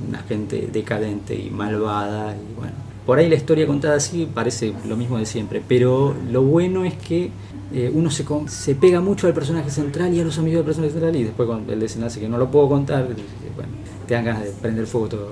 una 0.08 0.18
gente 0.20 0.68
decadente 0.72 1.34
y 1.34 1.50
malvada. 1.50 2.34
Y 2.34 2.58
bueno, 2.58 2.74
por 3.06 3.18
ahí 3.18 3.28
la 3.28 3.36
historia 3.36 3.66
contada 3.66 3.96
así 3.96 4.26
parece 4.32 4.72
lo 4.88 4.96
mismo 4.96 5.18
de 5.18 5.26
siempre, 5.26 5.62
pero 5.66 6.14
lo 6.30 6.42
bueno 6.42 6.84
es 6.84 6.94
que 6.94 7.30
eh, 7.74 7.90
uno 7.92 8.10
se, 8.10 8.24
se 8.46 8.74
pega 8.76 9.00
mucho 9.00 9.26
al 9.26 9.34
personaje 9.34 9.70
central 9.70 10.14
y 10.14 10.20
a 10.20 10.24
los 10.24 10.38
amigos 10.38 10.58
del 10.58 10.64
personaje 10.66 10.92
central 10.92 11.16
y 11.16 11.24
después 11.24 11.48
con 11.48 11.68
el 11.68 11.80
desenlace 11.80 12.20
que 12.20 12.28
no 12.28 12.38
lo 12.38 12.48
puedo 12.50 12.68
contar, 12.68 13.04
bueno, 13.56 13.72
te 14.06 14.14
dan 14.14 14.24
ganas 14.24 14.44
de 14.44 14.50
prender 14.52 14.86
fuego 14.86 15.08
todo. 15.08 15.28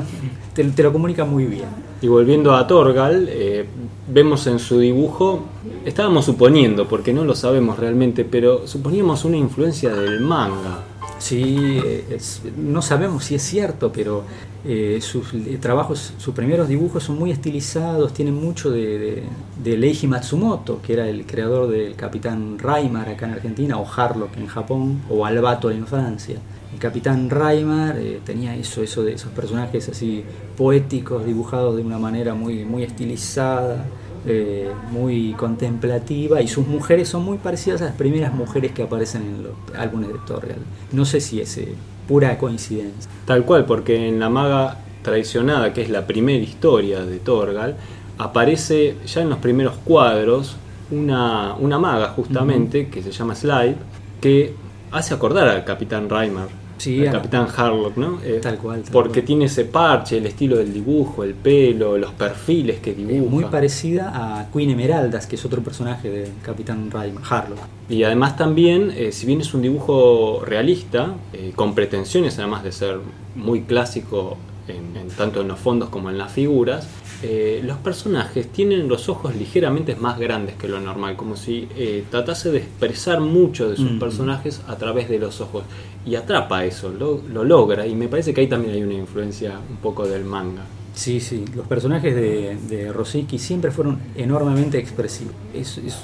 te, 0.54 0.64
te 0.64 0.82
lo 0.82 0.92
comunica 0.92 1.24
muy 1.24 1.44
bien. 1.44 1.66
Y 2.02 2.08
volviendo 2.08 2.54
a 2.54 2.66
Torgal, 2.66 3.28
eh, 3.30 3.64
vemos 4.12 4.46
en 4.46 4.58
su 4.58 4.78
dibujo, 4.78 5.44
estábamos 5.84 6.24
suponiendo, 6.24 6.86
porque 6.88 7.12
no 7.12 7.24
lo 7.24 7.34
sabemos 7.34 7.78
realmente, 7.78 8.24
pero 8.24 8.66
suponíamos 8.66 9.24
una 9.24 9.36
influencia 9.36 9.94
del 9.94 10.20
manga. 10.20 10.82
Sí, 11.18 11.80
es- 12.10 12.42
no 12.58 12.82
sabemos 12.82 13.24
si 13.24 13.36
es 13.36 13.42
cierto, 13.42 13.90
pero 13.92 14.24
eh, 14.64 14.98
sus 15.00 15.34
eh, 15.34 15.58
trabajos, 15.60 16.14
sus 16.16 16.34
primeros 16.34 16.68
dibujos 16.68 17.02
son 17.02 17.18
muy 17.18 17.30
estilizados, 17.30 18.14
tienen 18.14 18.34
mucho 18.34 18.70
de, 18.70 19.22
de, 19.62 19.76
Leiji 19.76 20.06
Matsumoto, 20.06 20.80
que 20.80 20.94
era 20.94 21.08
el 21.08 21.26
creador 21.26 21.68
del 21.68 21.94
Capitán 21.96 22.58
Raimar 22.58 23.08
acá 23.08 23.26
en 23.26 23.32
Argentina, 23.32 23.78
o 23.78 23.86
Harlock 23.86 24.36
en 24.38 24.46
Japón, 24.46 25.02
o 25.10 25.26
Albator 25.26 25.72
en 25.72 25.86
Francia. 25.86 26.38
El 26.72 26.78
Capitán 26.80 27.30
Raimar 27.30 27.98
eh, 27.98 28.20
tenía 28.24 28.56
eso, 28.56 28.82
eso 28.82 29.04
de 29.04 29.12
esos 29.12 29.30
personajes 29.32 29.88
así 29.88 30.24
poéticos, 30.56 31.24
dibujados 31.24 31.76
de 31.76 31.82
una 31.82 31.98
manera 31.98 32.34
muy, 32.34 32.64
muy 32.64 32.82
estilizada, 32.82 33.84
eh, 34.26 34.72
muy 34.90 35.34
contemplativa 35.34 36.40
y 36.40 36.48
sus 36.48 36.66
mujeres 36.66 37.10
son 37.10 37.26
muy 37.26 37.36
parecidas 37.36 37.82
a 37.82 37.84
las 37.84 37.94
primeras 37.94 38.32
mujeres 38.32 38.72
que 38.72 38.82
aparecen 38.82 39.22
en 39.22 39.42
los 39.42 39.52
álbumes 39.78 40.08
de 40.08 40.18
Torgal. 40.26 40.56
No 40.92 41.04
sé 41.04 41.20
si 41.20 41.42
es 41.42 41.58
eh, 41.58 41.74
pura 42.08 42.38
coincidencia. 42.38 43.10
Tal 43.26 43.44
cual, 43.44 43.64
porque 43.64 44.08
en 44.08 44.20
la 44.20 44.28
maga 44.28 44.78
traicionada, 45.02 45.72
que 45.72 45.82
es 45.82 45.90
la 45.90 46.06
primera 46.06 46.42
historia 46.42 47.04
de 47.04 47.18
Torgal, 47.18 47.76
aparece 48.18 48.96
ya 49.06 49.22
en 49.22 49.30
los 49.30 49.38
primeros 49.38 49.74
cuadros 49.84 50.56
una, 50.90 51.54
una 51.54 51.78
maga 51.78 52.08
justamente, 52.08 52.88
que 52.88 53.02
se 53.02 53.10
llama 53.10 53.34
Slide, 53.34 53.76
que 54.20 54.54
hace 54.92 55.14
acordar 55.14 55.48
al 55.48 55.64
Capitán 55.64 56.08
Reimer, 56.08 56.48
Sí, 56.78 57.06
a- 57.06 57.12
Capitán 57.12 57.46
Harlock, 57.56 57.96
¿no? 57.96 58.18
Eh, 58.24 58.40
Tal 58.42 58.58
cual, 58.58 58.82
tal 58.82 58.92
porque 58.92 59.20
cual. 59.20 59.24
tiene 59.26 59.44
ese 59.46 59.64
parche, 59.64 60.18
el 60.18 60.26
estilo 60.26 60.56
del 60.56 60.72
dibujo, 60.72 61.24
el 61.24 61.34
pelo, 61.34 61.96
los 61.98 62.12
perfiles 62.12 62.80
que 62.80 62.92
dibuja. 62.94 63.30
Muy 63.30 63.44
parecida 63.44 64.10
a 64.14 64.50
Queen 64.52 64.70
Emeraldas, 64.70 65.26
que 65.26 65.36
es 65.36 65.44
otro 65.44 65.62
personaje 65.62 66.10
de 66.10 66.28
Capitán 66.42 66.90
Raimar, 66.90 67.22
Harlock. 67.28 67.58
Y 67.88 68.02
además 68.02 68.36
también, 68.36 68.92
eh, 68.96 69.12
si 69.12 69.26
bien 69.26 69.40
es 69.40 69.54
un 69.54 69.62
dibujo 69.62 70.42
realista, 70.44 71.14
eh, 71.32 71.52
con 71.54 71.74
pretensiones 71.74 72.38
además 72.38 72.64
de 72.64 72.72
ser 72.72 72.98
muy 73.34 73.62
clásico 73.62 74.36
en, 74.68 74.96
en 74.96 75.08
tanto 75.08 75.42
en 75.42 75.48
los 75.48 75.58
fondos 75.58 75.90
como 75.90 76.08
en 76.10 76.16
las 76.18 76.32
figuras, 76.32 76.88
eh, 77.26 77.60
los 77.64 77.78
personajes 77.78 78.52
tienen 78.52 78.86
los 78.86 79.08
ojos 79.08 79.34
ligeramente 79.34 79.96
más 79.96 80.18
grandes 80.18 80.56
que 80.56 80.68
lo 80.68 80.78
normal, 80.78 81.16
como 81.16 81.36
si 81.36 81.66
eh, 81.76 82.04
tratase 82.10 82.50
de 82.50 82.58
expresar 82.58 83.20
mucho 83.20 83.70
de 83.70 83.76
sus 83.76 83.92
Mm. 83.92 83.98
personajes 83.98 84.60
a 84.68 84.76
través 84.76 85.08
de 85.08 85.18
los 85.18 85.40
ojos. 85.40 85.64
Y 86.04 86.16
atrapa 86.16 86.66
eso, 86.66 86.90
lo, 86.90 87.22
lo 87.32 87.44
logra, 87.44 87.86
y 87.86 87.94
me 87.94 88.08
parece 88.08 88.34
que 88.34 88.42
ahí 88.42 88.46
también 88.46 88.74
hay 88.74 88.82
una 88.82 88.92
influencia 88.94 89.58
un 89.70 89.76
poco 89.78 90.06
del 90.06 90.24
manga. 90.24 90.64
Sí, 90.94 91.20
sí, 91.20 91.44
los 91.56 91.66
personajes 91.66 92.14
de, 92.14 92.56
de 92.68 92.92
Rosicky 92.92 93.38
siempre 93.38 93.72
fueron 93.72 93.98
enormemente 94.14 94.78
expresivos. 94.78 95.34
Es, 95.52 95.78
es 95.78 95.96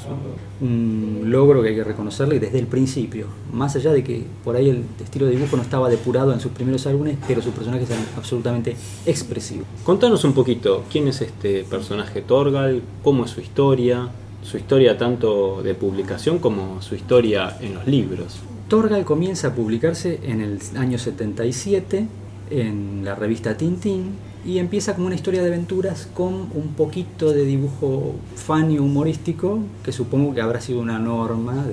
un 0.61 1.23
logro 1.27 1.63
que 1.63 1.69
hay 1.69 1.77
que 1.77 1.85
reconocerle 1.85 2.41
desde 2.41 2.59
el 2.59 2.67
principio. 2.67 3.27
Más 3.53 3.77
allá 3.77 3.93
de 3.93 4.03
que 4.03 4.25
por 4.43 4.57
ahí 4.57 4.69
el 4.69 4.85
estilo 5.01 5.27
de 5.27 5.33
dibujo 5.33 5.57
no 5.57 5.63
estaba 5.63 5.89
depurado 5.89 6.33
en 6.33 6.41
sus 6.41 6.51
primeros 6.51 6.87
álbumes, 6.89 7.17
pero 7.29 7.41
sus 7.41 7.55
personajes 7.55 7.89
eran 7.89 8.05
absolutamente 8.17 8.75
expresivos. 9.07 9.67
Contanos 9.85 10.25
un 10.25 10.33
poquito, 10.33 10.85
¿quién 10.91 11.07
es 11.07 11.21
este 11.21 11.63
personaje 11.63 12.21
Torgal? 12.23 12.83
¿Cómo 13.05 13.27
es 13.27 13.31
su 13.31 13.41
historia? 13.41 14.09
Su 14.43 14.57
historia 14.57 14.99
tanto 14.99 15.63
de 15.63 15.75
publicación 15.75 16.41
como 16.41 16.83
su 16.83 16.97
historia 16.97 17.57
en 17.61 17.75
los 17.75 17.87
libros. 17.87 18.41
Torgal 18.69 19.05
comienza 19.05 19.49
a 19.49 19.55
publicarse 19.55 20.19
en 20.25 20.41
el 20.41 20.59
año 20.77 20.99
77 20.99 22.07
en 22.51 23.05
la 23.05 23.15
revista 23.15 23.57
Tintín 23.57 24.30
y 24.47 24.59
empieza 24.59 24.95
como 24.95 25.07
una 25.07 25.15
historia 25.15 25.43
de 25.43 25.49
aventuras 25.49 26.09
con 26.15 26.33
un 26.33 26.73
poquito 26.77 27.33
de 27.33 27.45
dibujo 27.45 28.15
funny 28.37 28.79
humorístico 28.79 29.59
que 29.85 29.93
supongo 29.93 30.33
que 30.35 30.41
habrá 30.41 30.61
sido 30.61 30.81
una 30.81 30.99
norma 30.99 31.65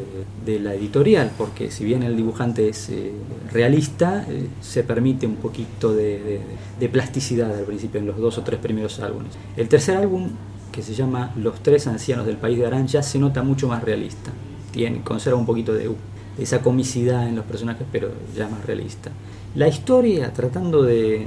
de, 0.46 0.52
de 0.54 0.60
la 0.60 0.74
editorial 0.74 1.32
porque 1.38 1.72
si 1.72 1.86
bien 1.86 2.04
el 2.04 2.18
dibujante 2.18 2.68
es 2.68 2.90
eh, 2.90 3.14
realista 3.54 4.26
eh, 4.30 4.48
se 4.62 4.84
permite 4.84 5.26
un 5.28 5.36
poquito 5.38 5.94
de, 5.94 6.22
de- 6.22 6.42
de 6.80 6.90
plasticidad 6.90 7.56
al 7.56 7.64
principio 7.64 8.00
en 8.02 8.08
los 8.08 8.18
dos 8.18 8.38
o 8.38 8.44
tres 8.44 8.60
primeros 8.60 9.00
álbumes. 9.00 9.32
El 9.56 9.68
tercer 9.70 9.96
álbum 9.98 10.30
que 10.72 10.82
se 10.84 10.94
llama 10.94 11.34
Los 11.38 11.64
tres 11.64 11.88
ancianos 11.88 12.26
del 12.28 12.38
país 12.38 12.60
de 12.60 12.68
Aran 12.68 12.86
ya 12.88 13.02
se 13.02 13.18
nota 13.18 13.42
mucho 13.44 13.68
más 13.68 13.84
realista. 13.84 14.32
Tiene, 14.72 15.02
conserva 15.02 15.40
un 15.40 15.46
poquito 15.48 15.74
de 15.74 15.90
esa 16.38 16.62
comicidad 16.62 17.28
en 17.28 17.36
los 17.36 17.46
personajes, 17.46 17.88
pero 17.92 18.10
ya 18.36 18.48
más 18.48 18.64
realista. 18.64 19.10
La 19.56 19.68
historia, 19.68 20.32
tratando 20.34 20.84
de, 20.84 21.26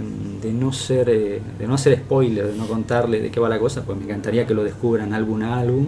no 0.53 0.73
ser 0.73 1.11
eh, 1.11 1.41
de 1.59 1.67
no 1.67 1.75
hacer 1.75 1.97
spoiler, 1.99 2.47
de 2.47 2.57
no 2.57 2.67
contarle 2.67 3.21
de 3.21 3.31
qué 3.31 3.41
va 3.41 3.49
la 3.49 3.59
cosa, 3.59 3.83
pues 3.85 3.99
me 3.99 4.05
encantaría 4.05 4.47
que 4.47 4.55
lo 4.55 4.63
descubran 4.63 5.13
álbum 5.13 5.43
a 5.43 5.59
álbum. 5.59 5.87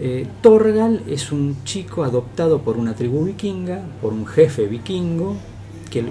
Eh, 0.00 0.26
Torgal 0.40 1.02
es 1.06 1.32
un 1.32 1.56
chico 1.64 2.02
adoptado 2.02 2.60
por 2.60 2.76
una 2.78 2.94
tribu 2.94 3.24
vikinga, 3.24 3.82
por 4.00 4.12
un 4.12 4.26
jefe 4.26 4.66
vikingo, 4.66 5.36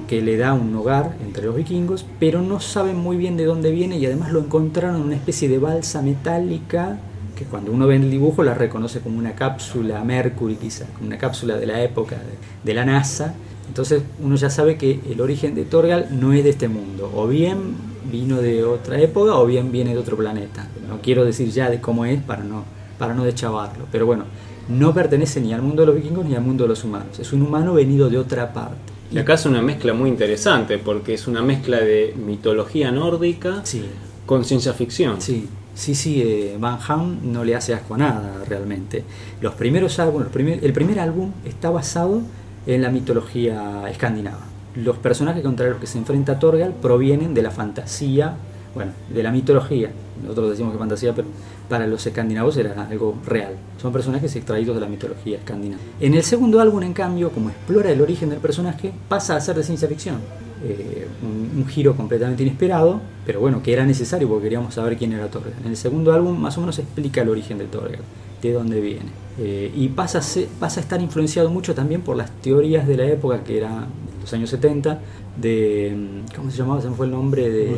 que, 0.08 0.22
le 0.22 0.38
da 0.38 0.54
un 0.54 0.76
hogar 0.76 1.16
entre 1.26 1.46
los 1.46 1.56
vikingos, 1.56 2.06
pero 2.20 2.42
no 2.42 2.60
saben 2.60 2.98
muy 2.98 3.18
bien 3.18 3.36
de 3.36 3.46
dónde 3.46 3.72
viene 3.72 3.98
y 3.98 4.06
además 4.06 4.32
lo 4.32 4.40
encontraron 4.40 4.98
en 4.98 5.02
una 5.02 5.16
especie 5.16 5.50
de 5.50 5.58
balsa 5.58 6.04
metálica 6.04 7.00
que 7.36 7.46
cuando 7.46 7.72
uno 7.72 7.88
ve 7.88 7.96
el 7.96 8.12
dibujo 8.12 8.44
la 8.44 8.54
reconoce 8.54 9.00
como 9.00 9.18
una 9.18 9.34
cápsula 9.34 10.04
Mercury 10.04 10.56
quizá, 10.56 10.86
como 10.94 11.08
una 11.08 11.18
cápsula 11.18 11.58
de 11.58 11.66
la 11.66 11.82
época 11.82 12.18
de 12.64 12.74
la 12.74 12.86
NASA. 12.86 13.34
Entonces 13.68 14.04
uno 14.22 14.36
ya 14.36 14.50
sabe 14.50 14.78
que 14.78 15.00
el 15.10 15.22
origen 15.22 15.56
de 15.56 15.64
Torgal 15.66 16.08
no 16.20 16.34
es 16.34 16.44
de 16.44 16.50
este 16.50 16.68
mundo, 16.68 17.12
o 17.16 17.28
bien 17.28 17.76
vino 18.12 18.38
de 18.42 18.64
otra 18.64 19.00
época 19.00 19.36
o 19.36 19.46
bien 19.46 19.72
viene 19.72 19.92
de 19.94 19.98
otro 20.00 20.18
planeta. 20.18 20.68
No 20.88 21.00
quiero 21.02 21.24
decir 21.24 21.50
ya 21.50 21.70
de 21.70 21.80
cómo 21.80 22.06
es 22.06 22.22
para 22.22 22.44
no, 22.44 22.64
para 23.00 23.14
no 23.14 23.24
deschavarlo, 23.24 23.86
pero 23.92 24.06
bueno, 24.06 24.26
no 24.68 24.94
pertenece 24.94 25.40
ni 25.42 25.54
al 25.54 25.62
mundo 25.62 25.84
de 25.84 25.88
los 25.88 25.96
vikingos 25.96 26.26
ni 26.26 26.36
al 26.36 26.42
mundo 26.44 26.66
de 26.66 26.70
los 26.70 26.84
humanos, 26.84 27.20
es 27.20 27.32
un 27.34 27.42
humano 27.42 27.74
venido 27.74 28.10
de 28.10 28.18
otra 28.18 28.52
parte. 28.54 28.76
Y 29.12 29.18
acá 29.18 29.34
es 29.34 29.46
una 29.46 29.62
mezcla 29.62 29.94
muy 29.94 30.10
interesante 30.10 30.78
porque 30.78 31.14
es 31.14 31.28
una 31.28 31.42
mezcla 31.42 31.80
de 31.80 32.14
mitología 32.18 32.92
nórdica 32.92 33.60
Sí, 33.64 33.84
con 34.26 34.46
ciencia 34.46 34.72
ficción. 34.74 35.20
Sí, 35.22 35.50
sí, 35.76 35.96
sí, 35.96 36.22
eh, 36.22 36.56
Van 36.60 36.78
Ham 36.88 37.20
no 37.24 37.44
le 37.44 37.56
hace 37.56 37.74
asco 37.74 37.96
a 37.96 37.98
nada 37.98 38.44
realmente. 38.48 39.04
Los 39.42 39.54
primeros 39.56 40.00
álbumes, 40.00 40.26
los 40.28 40.34
primer- 40.34 40.64
el 40.64 40.72
primer 40.72 41.00
álbum 41.02 41.32
está 41.46 41.70
basado 41.70 42.22
en 42.66 42.82
la 42.82 42.90
mitología 42.90 43.90
escandinava. 43.90 44.46
Los 44.76 44.98
personajes 44.98 45.44
contra 45.44 45.68
los 45.70 45.80
que 45.80 45.88
se 45.88 45.98
enfrenta 45.98 46.40
Torgal 46.40 46.74
provienen 46.74 47.34
de 47.34 47.42
la 47.42 47.52
fantasía, 47.52 48.36
bueno, 48.74 48.94
de 49.14 49.24
la 49.24 49.32
mitología. 49.32 49.92
Nosotros 50.22 50.52
decimos 50.52 50.72
que 50.72 50.80
fantasía, 50.80 51.14
pero 51.14 51.28
para 51.68 51.88
los 51.88 52.06
escandinavos 52.06 52.56
era 52.58 52.88
algo 52.88 53.16
real. 53.26 53.56
Son 53.82 53.92
personajes 53.92 54.36
extraídos 54.36 54.76
de 54.76 54.82
la 54.82 54.88
mitología 54.88 55.38
escandinava. 55.38 55.82
En 56.00 56.14
el 56.14 56.24
segundo 56.24 56.62
álbum, 56.62 56.84
en 56.84 56.94
cambio, 56.94 57.32
como 57.32 57.50
explora 57.50 57.92
el 57.92 58.02
origen 58.02 58.30
del 58.30 58.40
personaje, 58.40 58.94
pasa 59.10 59.36
a 59.36 59.42
ser 59.42 59.56
de 59.56 59.64
ciencia 59.64 59.88
ficción. 59.88 60.18
Eh, 60.64 61.08
un, 61.24 61.60
un 61.62 61.68
giro 61.68 61.96
completamente 61.96 62.44
inesperado, 62.44 63.02
pero 63.26 63.40
bueno, 63.40 63.64
que 63.64 63.74
era 63.74 63.86
necesario 63.86 64.28
porque 64.28 64.44
queríamos 64.44 64.74
saber 64.76 64.96
quién 64.98 65.14
era 65.14 65.28
Torgal. 65.28 65.54
En 65.64 65.70
el 65.72 65.78
segundo 65.78 66.14
álbum 66.14 66.38
más 66.40 66.58
o 66.58 66.62
menos 66.62 66.78
explica 66.80 67.22
el 67.22 67.30
origen 67.30 67.58
de 67.58 67.66
Torgal, 67.66 68.02
de 68.42 68.54
dónde 68.54 68.80
viene. 68.80 69.10
Eh, 69.40 69.72
y 69.76 69.88
pasa 69.90 70.20
a, 70.20 70.22
ser- 70.22 70.48
pasa 70.60 70.80
a 70.80 70.84
estar 70.84 71.02
influenciado 71.02 71.50
mucho 71.50 71.74
también 71.74 72.02
por 72.02 72.16
las 72.16 72.30
teorías 72.42 72.88
de 72.88 72.98
la 72.98 73.06
época, 73.06 73.44
que 73.44 73.58
era 73.58 73.88
los 74.22 74.32
años 74.34 74.50
70, 74.52 75.00
de... 75.42 75.96
mm, 75.96 76.36
¿Cómo 76.36 76.52
se 76.52 76.58
llamaba? 76.58 76.82
Se 76.82 76.90
me 76.90 76.96
fue 76.96 77.06
el 77.08 77.12
nombre 77.12 77.50
de... 77.50 77.78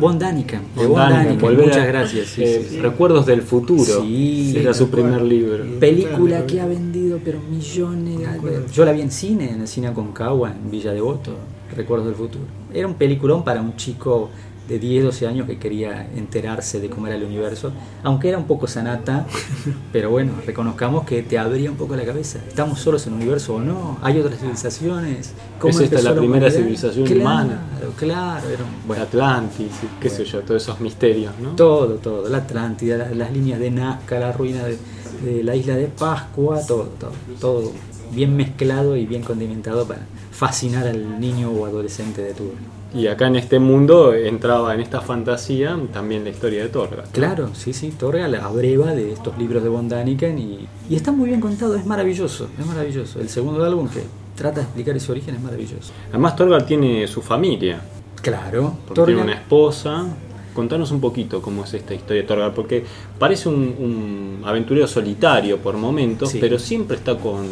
Von- 0.00 0.18
Daniken. 0.18 0.60
De 0.76 0.86
Von 0.86 0.98
Daniken, 0.98 1.56
Muchas 1.56 1.86
gracias. 1.86 2.26
sí, 2.28 2.42
eh, 2.44 2.60
sí, 2.62 2.74
sí. 2.76 2.80
Recuerdos 2.80 3.24
del 3.26 3.42
futuro. 3.42 4.02
Sí, 4.02 4.54
era 4.56 4.72
su 4.74 4.88
primer 4.88 5.20
libro. 5.22 5.64
Película 5.80 6.46
que 6.46 6.60
ha 6.60 6.66
vendido 6.66 7.18
pero 7.24 7.40
millones 7.50 8.18
de. 8.42 8.62
Yo 8.72 8.84
la 8.84 8.92
vi 8.92 9.00
en 9.00 9.10
cine, 9.10 9.50
en 9.50 9.62
el 9.62 9.68
cine 9.68 9.88
Aconcagua, 9.88 10.52
en 10.52 10.70
Villa 10.70 10.92
Devoto, 10.92 11.32
Recuerdos 11.74 12.06
del 12.06 12.16
Futuro. 12.16 12.44
Era 12.72 12.86
un 12.86 12.94
peliculón 12.94 13.44
para 13.44 13.60
un 13.60 13.76
chico 13.76 14.30
de 14.68 14.78
10, 14.78 15.04
12 15.04 15.26
años 15.26 15.46
que 15.46 15.58
quería 15.58 16.08
enterarse 16.16 16.80
de 16.80 16.88
cómo 16.88 17.06
era 17.06 17.16
el 17.16 17.24
universo, 17.24 17.70
aunque 18.02 18.30
era 18.30 18.38
un 18.38 18.46
poco 18.46 18.66
sanata, 18.66 19.26
pero 19.92 20.08
bueno, 20.08 20.32
reconozcamos 20.46 21.04
que 21.04 21.22
te 21.22 21.36
abría 21.38 21.70
un 21.70 21.76
poco 21.76 21.94
la 21.96 22.04
cabeza. 22.06 22.38
¿Estamos 22.48 22.78
solos 22.80 23.06
en 23.06 23.12
el 23.12 23.18
universo 23.20 23.56
o 23.56 23.60
no? 23.60 23.98
¿Hay 24.00 24.18
otras 24.18 24.38
civilizaciones? 24.38 25.34
¿Es 25.62 25.80
esta 25.80 25.96
la 26.00 26.12
primera 26.12 26.24
humanidad? 26.38 26.50
civilización 26.50 27.04
claro, 27.04 27.20
humana? 27.20 27.58
Claro, 27.98 28.48
era 28.48 28.64
un- 28.64 28.88
bueno, 28.88 29.02
Atlantis, 29.02 29.68
qué 30.00 30.08
sé 30.08 30.24
yo, 30.24 30.40
todos 30.40 30.62
esos 30.62 30.80
misterios, 30.80 31.34
¿no? 31.42 31.50
todo, 31.50 31.96
todo, 31.96 32.26
la 32.30 32.38
Atlántida, 32.38 32.96
la- 32.96 33.10
las 33.10 33.32
líneas 33.32 33.60
de 33.60 33.70
Nazca, 33.70 34.18
la 34.18 34.32
ruina 34.32 34.64
de, 34.64 34.78
de 35.22 35.42
la 35.44 35.54
isla 35.54 35.76
de 35.76 35.88
Pascua, 35.88 36.60
todo, 36.66 36.88
todo, 36.98 37.12
todo 37.38 37.72
bien 38.14 38.36
mezclado 38.36 38.96
y 38.96 39.06
bien 39.06 39.22
condimentado 39.22 39.86
para 39.86 40.06
fascinar 40.30 40.86
al 40.86 41.20
niño 41.20 41.50
o 41.50 41.66
adolescente 41.66 42.22
de 42.22 42.32
turno. 42.34 42.74
Y 42.94 43.08
acá 43.08 43.26
en 43.26 43.34
este 43.34 43.58
mundo 43.58 44.14
entraba 44.14 44.72
en 44.72 44.80
esta 44.80 45.00
fantasía 45.00 45.76
también 45.92 46.22
la 46.22 46.30
historia 46.30 46.62
de 46.62 46.68
Torgal. 46.68 47.04
Claro, 47.12 47.50
sí, 47.54 47.72
sí, 47.72 47.90
Torga 47.90 48.28
la 48.28 48.44
abreva 48.44 48.92
de 48.92 49.12
estos 49.12 49.36
libros 49.36 49.64
de 49.64 49.68
Von 49.68 49.88
Daniken 49.88 50.38
y, 50.38 50.68
y 50.88 50.94
está 50.94 51.10
muy 51.10 51.28
bien 51.28 51.40
contado, 51.40 51.74
es 51.74 51.84
maravilloso, 51.86 52.48
es 52.58 52.64
maravilloso. 52.64 53.20
El 53.20 53.28
segundo 53.28 53.64
álbum 53.64 53.88
que 53.88 54.00
trata 54.36 54.60
de 54.60 54.62
explicar 54.66 54.96
ese 54.96 55.10
origen 55.10 55.34
es 55.34 55.40
maravilloso. 55.42 55.92
Además 56.10 56.36
Torgal 56.36 56.64
tiene 56.66 57.06
su 57.08 57.20
familia. 57.20 57.80
Claro, 58.22 58.74
porque 58.86 59.00
Torgal- 59.02 59.06
tiene 59.06 59.22
una 59.22 59.34
esposa. 59.34 60.06
Contanos 60.54 60.92
un 60.92 61.00
poquito 61.00 61.42
cómo 61.42 61.64
es 61.64 61.74
esta 61.74 61.94
historia 61.94 62.22
de 62.22 62.28
Torgal, 62.28 62.52
porque 62.54 62.84
parece 63.18 63.48
un, 63.48 63.56
un 63.56 64.42
aventurero 64.44 64.86
solitario 64.86 65.58
por 65.58 65.76
momentos, 65.76 66.30
Sí. 66.30 66.38
pero 66.40 66.60
siempre 66.60 66.96
está 66.96 67.16
con 67.18 67.44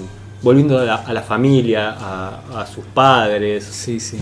volviendo 0.42 0.78
a 0.78 0.84
la, 0.84 0.94
a 0.96 1.12
la 1.12 1.22
familia, 1.22 1.96
a, 1.99 2.66
sus 2.66 2.84
padres. 2.84 3.64
Sí, 3.64 4.00
sí. 4.00 4.18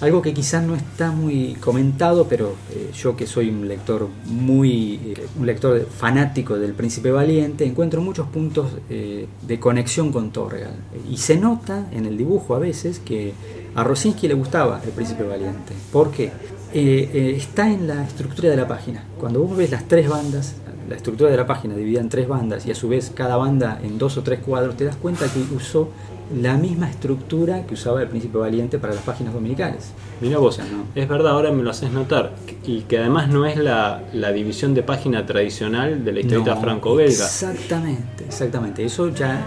Algo 0.00 0.20
que 0.20 0.34
quizás 0.34 0.62
no 0.62 0.74
está 0.74 1.12
muy 1.12 1.54
comentado, 1.54 2.26
pero 2.28 2.56
eh, 2.72 2.90
yo 2.94 3.16
que 3.16 3.26
soy 3.26 3.48
un 3.48 3.66
lector 3.68 4.08
muy, 4.26 4.94
eh, 4.96 5.26
un 5.38 5.46
lector 5.46 5.86
fanático 5.86 6.58
del 6.58 6.74
Príncipe 6.74 7.10
Valiente, 7.10 7.64
encuentro 7.64 8.02
muchos 8.02 8.26
puntos 8.28 8.72
eh, 8.90 9.26
de 9.42 9.60
conexión 9.60 10.12
con 10.12 10.30
Torgal. 10.30 10.74
Y 11.10 11.16
se 11.16 11.36
nota 11.36 11.86
en 11.92 12.06
el 12.06 12.18
dibujo 12.18 12.54
a 12.54 12.58
veces 12.58 12.98
que 12.98 13.32
a 13.74 13.84
Rosinski 13.84 14.28
le 14.28 14.34
gustaba 14.34 14.80
el 14.84 14.90
Príncipe 14.90 15.22
Valiente. 15.22 15.72
¿Por 15.92 16.10
qué? 16.10 16.32
Está 16.74 17.70
en 17.70 17.86
la 17.86 18.02
estructura 18.04 18.50
de 18.50 18.56
la 18.56 18.66
página. 18.66 19.04
Cuando 19.20 19.40
vos 19.40 19.56
ves 19.56 19.70
las 19.70 19.86
tres 19.86 20.08
bandas, 20.08 20.56
la 20.88 20.96
estructura 20.96 21.30
de 21.30 21.36
la 21.36 21.46
página 21.46 21.74
dividida 21.74 22.00
en 22.00 22.08
tres 22.08 22.28
bandas 22.28 22.66
y 22.66 22.70
a 22.70 22.74
su 22.74 22.88
vez 22.88 23.12
cada 23.14 23.36
banda 23.36 23.78
en 23.82 23.98
dos 23.98 24.16
o 24.16 24.22
tres 24.22 24.40
cuadros, 24.40 24.76
te 24.76 24.84
das 24.84 24.96
cuenta 24.96 25.26
que 25.32 25.40
usó 25.54 25.88
la 26.34 26.56
misma 26.56 26.88
estructura 26.88 27.66
que 27.66 27.74
usaba 27.74 28.00
el 28.00 28.08
Príncipe 28.08 28.38
Valiente 28.38 28.78
para 28.78 28.94
las 28.94 29.02
páginas 29.02 29.34
dominicales. 29.34 29.90
Mira 30.22 30.38
vos, 30.38 30.58
O 30.58 30.62
sea, 30.62 30.64
no. 30.72 30.84
es 30.94 31.06
verdad, 31.06 31.32
ahora 31.32 31.52
me 31.52 31.62
lo 31.62 31.70
haces 31.70 31.90
notar, 31.92 32.32
y 32.66 32.80
que 32.82 32.98
además 32.98 33.28
no 33.28 33.44
es 33.44 33.58
la, 33.58 34.02
la 34.14 34.32
división 34.32 34.72
de 34.74 34.82
página 34.82 35.26
tradicional 35.26 36.02
de 36.04 36.12
la 36.12 36.20
historieta 36.20 36.54
No, 36.54 36.60
franco-belga. 36.62 37.12
Exactamente, 37.12 38.24
exactamente. 38.24 38.84
Eso 38.84 39.10
ya 39.10 39.38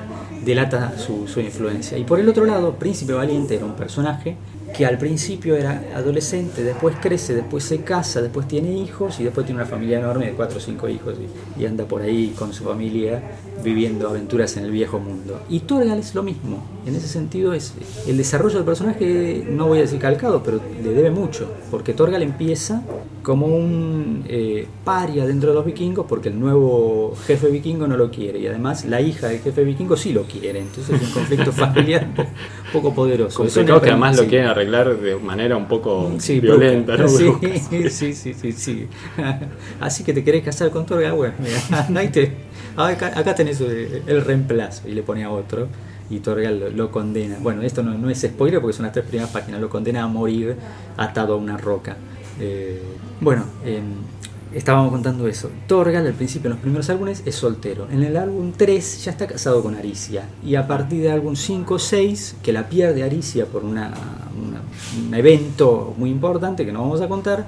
delata 0.46 0.98
su, 0.98 1.28
su 1.28 1.40
influencia. 1.40 1.98
Y 1.98 2.04
por 2.04 2.20
el 2.20 2.30
otro 2.30 2.46
lado, 2.46 2.74
Príncipe 2.76 3.14
Valiente 3.14 3.56
era 3.56 3.66
un 3.66 3.74
personaje 3.74 4.36
que 4.76 4.86
al 4.86 4.98
principio 4.98 5.56
era 5.56 5.84
adolescente, 5.96 6.64
después 6.64 6.96
crece, 7.02 7.34
después 7.34 7.64
se 7.64 7.82
casa, 7.82 8.22
después 8.22 8.48
tiene 8.48 8.72
hijos 8.72 9.20
y 9.20 9.24
después 9.24 9.46
tiene 9.46 9.62
una 9.62 9.70
familia 9.70 10.00
enorme 10.00 10.28
de 10.28 10.32
cuatro 10.34 10.58
o 10.58 10.62
cinco 10.62 10.88
hijos 10.90 11.16
y, 11.58 11.62
y 11.62 11.66
anda 11.66 11.86
por 11.86 12.02
ahí 12.02 12.34
con 12.38 12.54
su 12.54 12.64
familia 12.64 13.22
viviendo 13.64 14.08
aventuras 14.08 14.56
en 14.58 14.66
el 14.66 14.72
viejo 14.72 15.00
mundo. 15.00 15.42
Y 15.50 15.62
Torgal 15.62 16.00
es 16.00 16.16
lo 16.16 16.24
mismo. 16.24 16.64
En 16.86 16.96
ese 16.96 17.08
sentido 17.08 17.54
es 17.54 17.74
el 18.08 18.18
desarrollo 18.18 18.56
del 18.56 18.66
personaje, 18.66 19.46
no 19.50 19.68
voy 19.68 19.80
a 19.80 19.82
decir 19.82 20.00
calcado, 20.00 20.42
pero 20.44 20.60
le 20.84 20.94
debe 20.94 21.12
mucho, 21.12 21.52
porque 21.72 21.94
Torgal 21.94 22.22
empieza 22.22 22.84
como 23.28 23.48
un 23.48 24.24
eh, 24.30 24.66
paria 24.86 25.26
dentro 25.26 25.50
de 25.50 25.56
los 25.56 25.66
vikingos 25.66 26.06
porque 26.08 26.30
el 26.30 26.40
nuevo 26.40 27.14
jefe 27.26 27.50
vikingo 27.50 27.86
no 27.86 27.98
lo 27.98 28.10
quiere 28.10 28.40
y 28.40 28.48
además 28.48 28.86
la 28.86 29.02
hija 29.02 29.28
del 29.28 29.40
jefe 29.40 29.66
vikingo 29.66 29.98
sí 29.98 30.14
lo 30.14 30.24
quiere, 30.24 30.62
entonces 30.62 31.02
es 31.02 31.08
un 31.10 31.14
conflicto 31.14 31.52
familiar 31.52 32.08
un 32.16 32.72
poco 32.72 32.94
poderoso. 32.94 33.40
Complicado 33.40 33.82
que 33.82 33.90
además 33.90 34.16
lo 34.16 34.26
quieren 34.28 34.48
arreglar 34.58 34.98
de 34.98 35.16
manera 35.16 35.56
un 35.56 35.68
poco 35.68 36.14
Sí, 36.20 36.40
violenta, 36.40 36.96
bruca. 36.96 37.04
¿no? 37.12 37.18
Sí, 37.18 37.24
Bruca. 37.26 37.48
sí, 37.90 38.14
sí, 38.14 38.34
sí, 38.34 38.52
sí. 38.52 38.88
Así 39.80 40.04
que 40.04 40.14
te 40.14 40.24
querés 40.24 40.44
casar 40.44 40.70
con 40.72 40.86
Torgal, 40.86 41.14
bueno, 41.14 41.34
mira, 41.40 41.62
anda 41.88 42.04
y 42.04 42.10
te- 42.10 42.32
acá, 42.76 43.12
acá 43.16 43.36
tenés 43.36 43.60
el, 43.62 44.04
el 44.08 44.22
reemplazo 44.26 44.88
y 44.88 44.92
le 44.94 45.04
pone 45.04 45.24
a 45.24 45.30
otro 45.32 45.68
y 46.10 46.20
Torgal 46.20 46.60
lo, 46.60 46.70
lo 46.70 46.92
condena. 46.92 47.38
Bueno, 47.40 47.62
esto 47.62 47.84
no, 47.84 47.98
no 47.98 48.10
es 48.10 48.22
spoiler 48.22 48.62
porque 48.62 48.76
son 48.76 48.86
las 48.86 48.94
tres 48.94 49.06
primeras 49.06 49.32
páginas, 49.32 49.60
lo 49.62 49.70
condena 49.70 50.04
a 50.04 50.08
morir 50.08 50.56
atado 50.98 51.34
a 51.34 51.38
una 51.38 51.58
roca. 51.58 51.98
Eh, 52.40 52.82
bueno, 53.20 53.46
eh, 53.66 53.82
estábamos 54.58 54.92
contando 54.92 55.28
eso. 55.28 55.50
Torgal 55.68 56.06
al 56.06 56.14
principio 56.14 56.48
en 56.48 56.54
los 56.54 56.60
primeros 56.60 56.90
álbumes 56.90 57.22
es 57.26 57.36
soltero. 57.36 57.88
En 57.92 58.04
el 58.04 58.18
álbum 58.18 58.52
3 58.56 59.06
ya 59.06 59.12
está 59.12 59.28
casado 59.28 59.62
con 59.62 59.76
Aricia. 59.76 60.28
Y 60.44 60.56
a 60.56 60.68
partir 60.68 61.04
del 61.04 61.12
álbum 61.12 61.36
5 61.36 61.74
o 61.74 61.80
6, 61.80 62.38
que 62.42 62.52
la 62.52 62.68
pierde 62.68 63.04
Aricia 63.04 63.46
por 63.46 63.64
una, 63.64 63.94
un 64.36 65.14
evento 65.14 65.94
muy 65.98 66.10
importante 66.10 66.66
que 66.66 66.72
no 66.72 66.82
vamos 66.82 67.02
a 67.02 67.08
contar, 67.08 67.46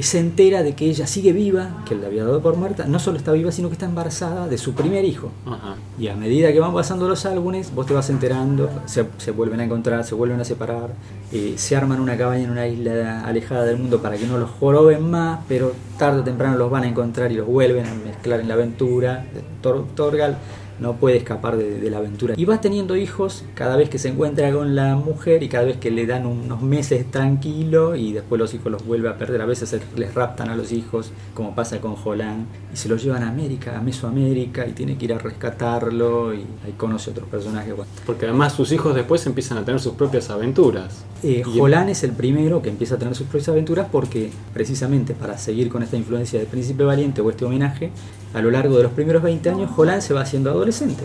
se 0.00 0.18
entera 0.18 0.62
de 0.62 0.74
que 0.74 0.86
ella 0.86 1.06
sigue 1.06 1.32
viva, 1.32 1.82
que 1.86 1.94
él 1.94 2.00
la 2.00 2.06
había 2.06 2.24
dado 2.24 2.40
por 2.40 2.56
muerta. 2.56 2.86
No 2.86 2.98
solo 2.98 3.18
está 3.18 3.32
viva, 3.32 3.52
sino 3.52 3.68
que 3.68 3.74
está 3.74 3.84
embarazada 3.86 4.48
de 4.48 4.56
su 4.56 4.72
primer 4.72 5.04
hijo. 5.04 5.30
Ajá. 5.44 5.74
Y 5.98 6.08
a 6.08 6.16
medida 6.16 6.50
que 6.52 6.60
van 6.60 6.72
pasando 6.72 7.08
los 7.08 7.26
álbumes, 7.26 7.74
vos 7.74 7.84
te 7.86 7.92
vas 7.92 8.08
enterando, 8.08 8.70
se, 8.86 9.04
se 9.18 9.30
vuelven 9.32 9.60
a 9.60 9.64
encontrar, 9.64 10.04
se 10.04 10.14
vuelven 10.14 10.40
a 10.40 10.44
separar, 10.44 10.90
eh, 11.32 11.54
se 11.56 11.76
arman 11.76 12.00
una 12.00 12.16
cabaña 12.16 12.44
en 12.44 12.50
una 12.50 12.66
isla 12.66 13.20
alejada 13.26 13.64
del 13.64 13.76
mundo 13.78 14.00
para 14.00 14.16
que 14.16 14.26
no 14.26 14.38
los 14.38 14.50
joroben 14.50 15.10
más, 15.10 15.40
pero 15.48 15.72
tarde 15.98 16.20
o 16.20 16.24
temprano 16.24 16.56
los 16.56 16.70
van 16.70 16.84
a 16.84 16.88
encontrar 16.88 17.30
y 17.30 17.34
los 17.34 17.46
vuelven 17.46 17.84
a 17.86 17.94
mezclar 17.94 18.40
en 18.40 18.48
la 18.48 18.54
aventura. 18.54 19.26
Tor- 19.62 19.84
Torgal 19.94 20.38
no 20.82 20.94
puede 20.96 21.16
escapar 21.16 21.56
de, 21.56 21.80
de 21.80 21.90
la 21.90 21.98
aventura. 21.98 22.34
Y 22.36 22.44
va 22.44 22.60
teniendo 22.60 22.96
hijos 22.96 23.44
cada 23.54 23.76
vez 23.76 23.88
que 23.88 23.98
se 23.98 24.08
encuentra 24.08 24.52
con 24.52 24.74
la 24.74 24.96
mujer 24.96 25.42
y 25.42 25.48
cada 25.48 25.64
vez 25.64 25.76
que 25.78 25.90
le 25.90 26.06
dan 26.06 26.26
unos 26.26 26.60
meses 26.62 27.10
tranquilo 27.10 27.96
y 27.96 28.12
después 28.12 28.38
los 28.38 28.52
hijos 28.54 28.70
los 28.70 28.84
vuelve 28.84 29.08
a 29.08 29.16
perder. 29.16 29.40
A 29.40 29.46
veces 29.46 29.74
les 29.96 30.14
raptan 30.14 30.50
a 30.50 30.56
los 30.56 30.72
hijos, 30.72 31.12
como 31.34 31.54
pasa 31.54 31.80
con 31.80 31.94
Jolán, 31.94 32.46
y 32.72 32.76
se 32.76 32.88
los 32.88 33.02
llevan 33.02 33.22
a 33.22 33.28
América, 33.28 33.78
a 33.78 33.80
Mesoamérica, 33.80 34.66
y 34.66 34.72
tiene 34.72 34.98
que 34.98 35.04
ir 35.06 35.14
a 35.14 35.18
rescatarlo 35.18 36.34
y 36.34 36.44
ahí 36.64 36.72
conoce 36.76 37.10
otros 37.10 37.28
personajes. 37.28 37.74
Porque 38.04 38.26
además 38.26 38.52
sus 38.52 38.72
hijos 38.72 38.94
después 38.94 39.24
empiezan 39.26 39.58
a 39.58 39.64
tener 39.64 39.80
sus 39.80 39.94
propias 39.94 40.30
aventuras. 40.30 41.04
eh, 41.22 41.42
es 41.88 42.02
el 42.02 42.12
primero 42.12 42.62
que 42.62 42.68
empieza 42.70 42.96
a 42.96 42.98
tener 42.98 43.14
sus 43.14 43.26
propias 43.26 43.48
aventuras 43.48 43.86
porque 43.90 44.30
precisamente 44.52 45.14
para 45.14 45.38
seguir 45.38 45.68
con 45.68 45.82
esta 45.82 45.96
influencia 45.96 46.38
del 46.38 46.48
príncipe 46.48 46.84
valiente 46.84 47.20
o 47.20 47.30
este 47.30 47.44
homenaje, 47.44 47.90
a 48.34 48.40
lo 48.42 48.50
largo 48.50 48.76
de 48.76 48.82
los 48.84 48.92
primeros 48.92 49.22
20 49.22 49.50
años 49.50 49.70
Jolán 49.70 50.00
se 50.02 50.14
va 50.14 50.22
haciendo 50.22 50.50
adolescente 50.50 51.04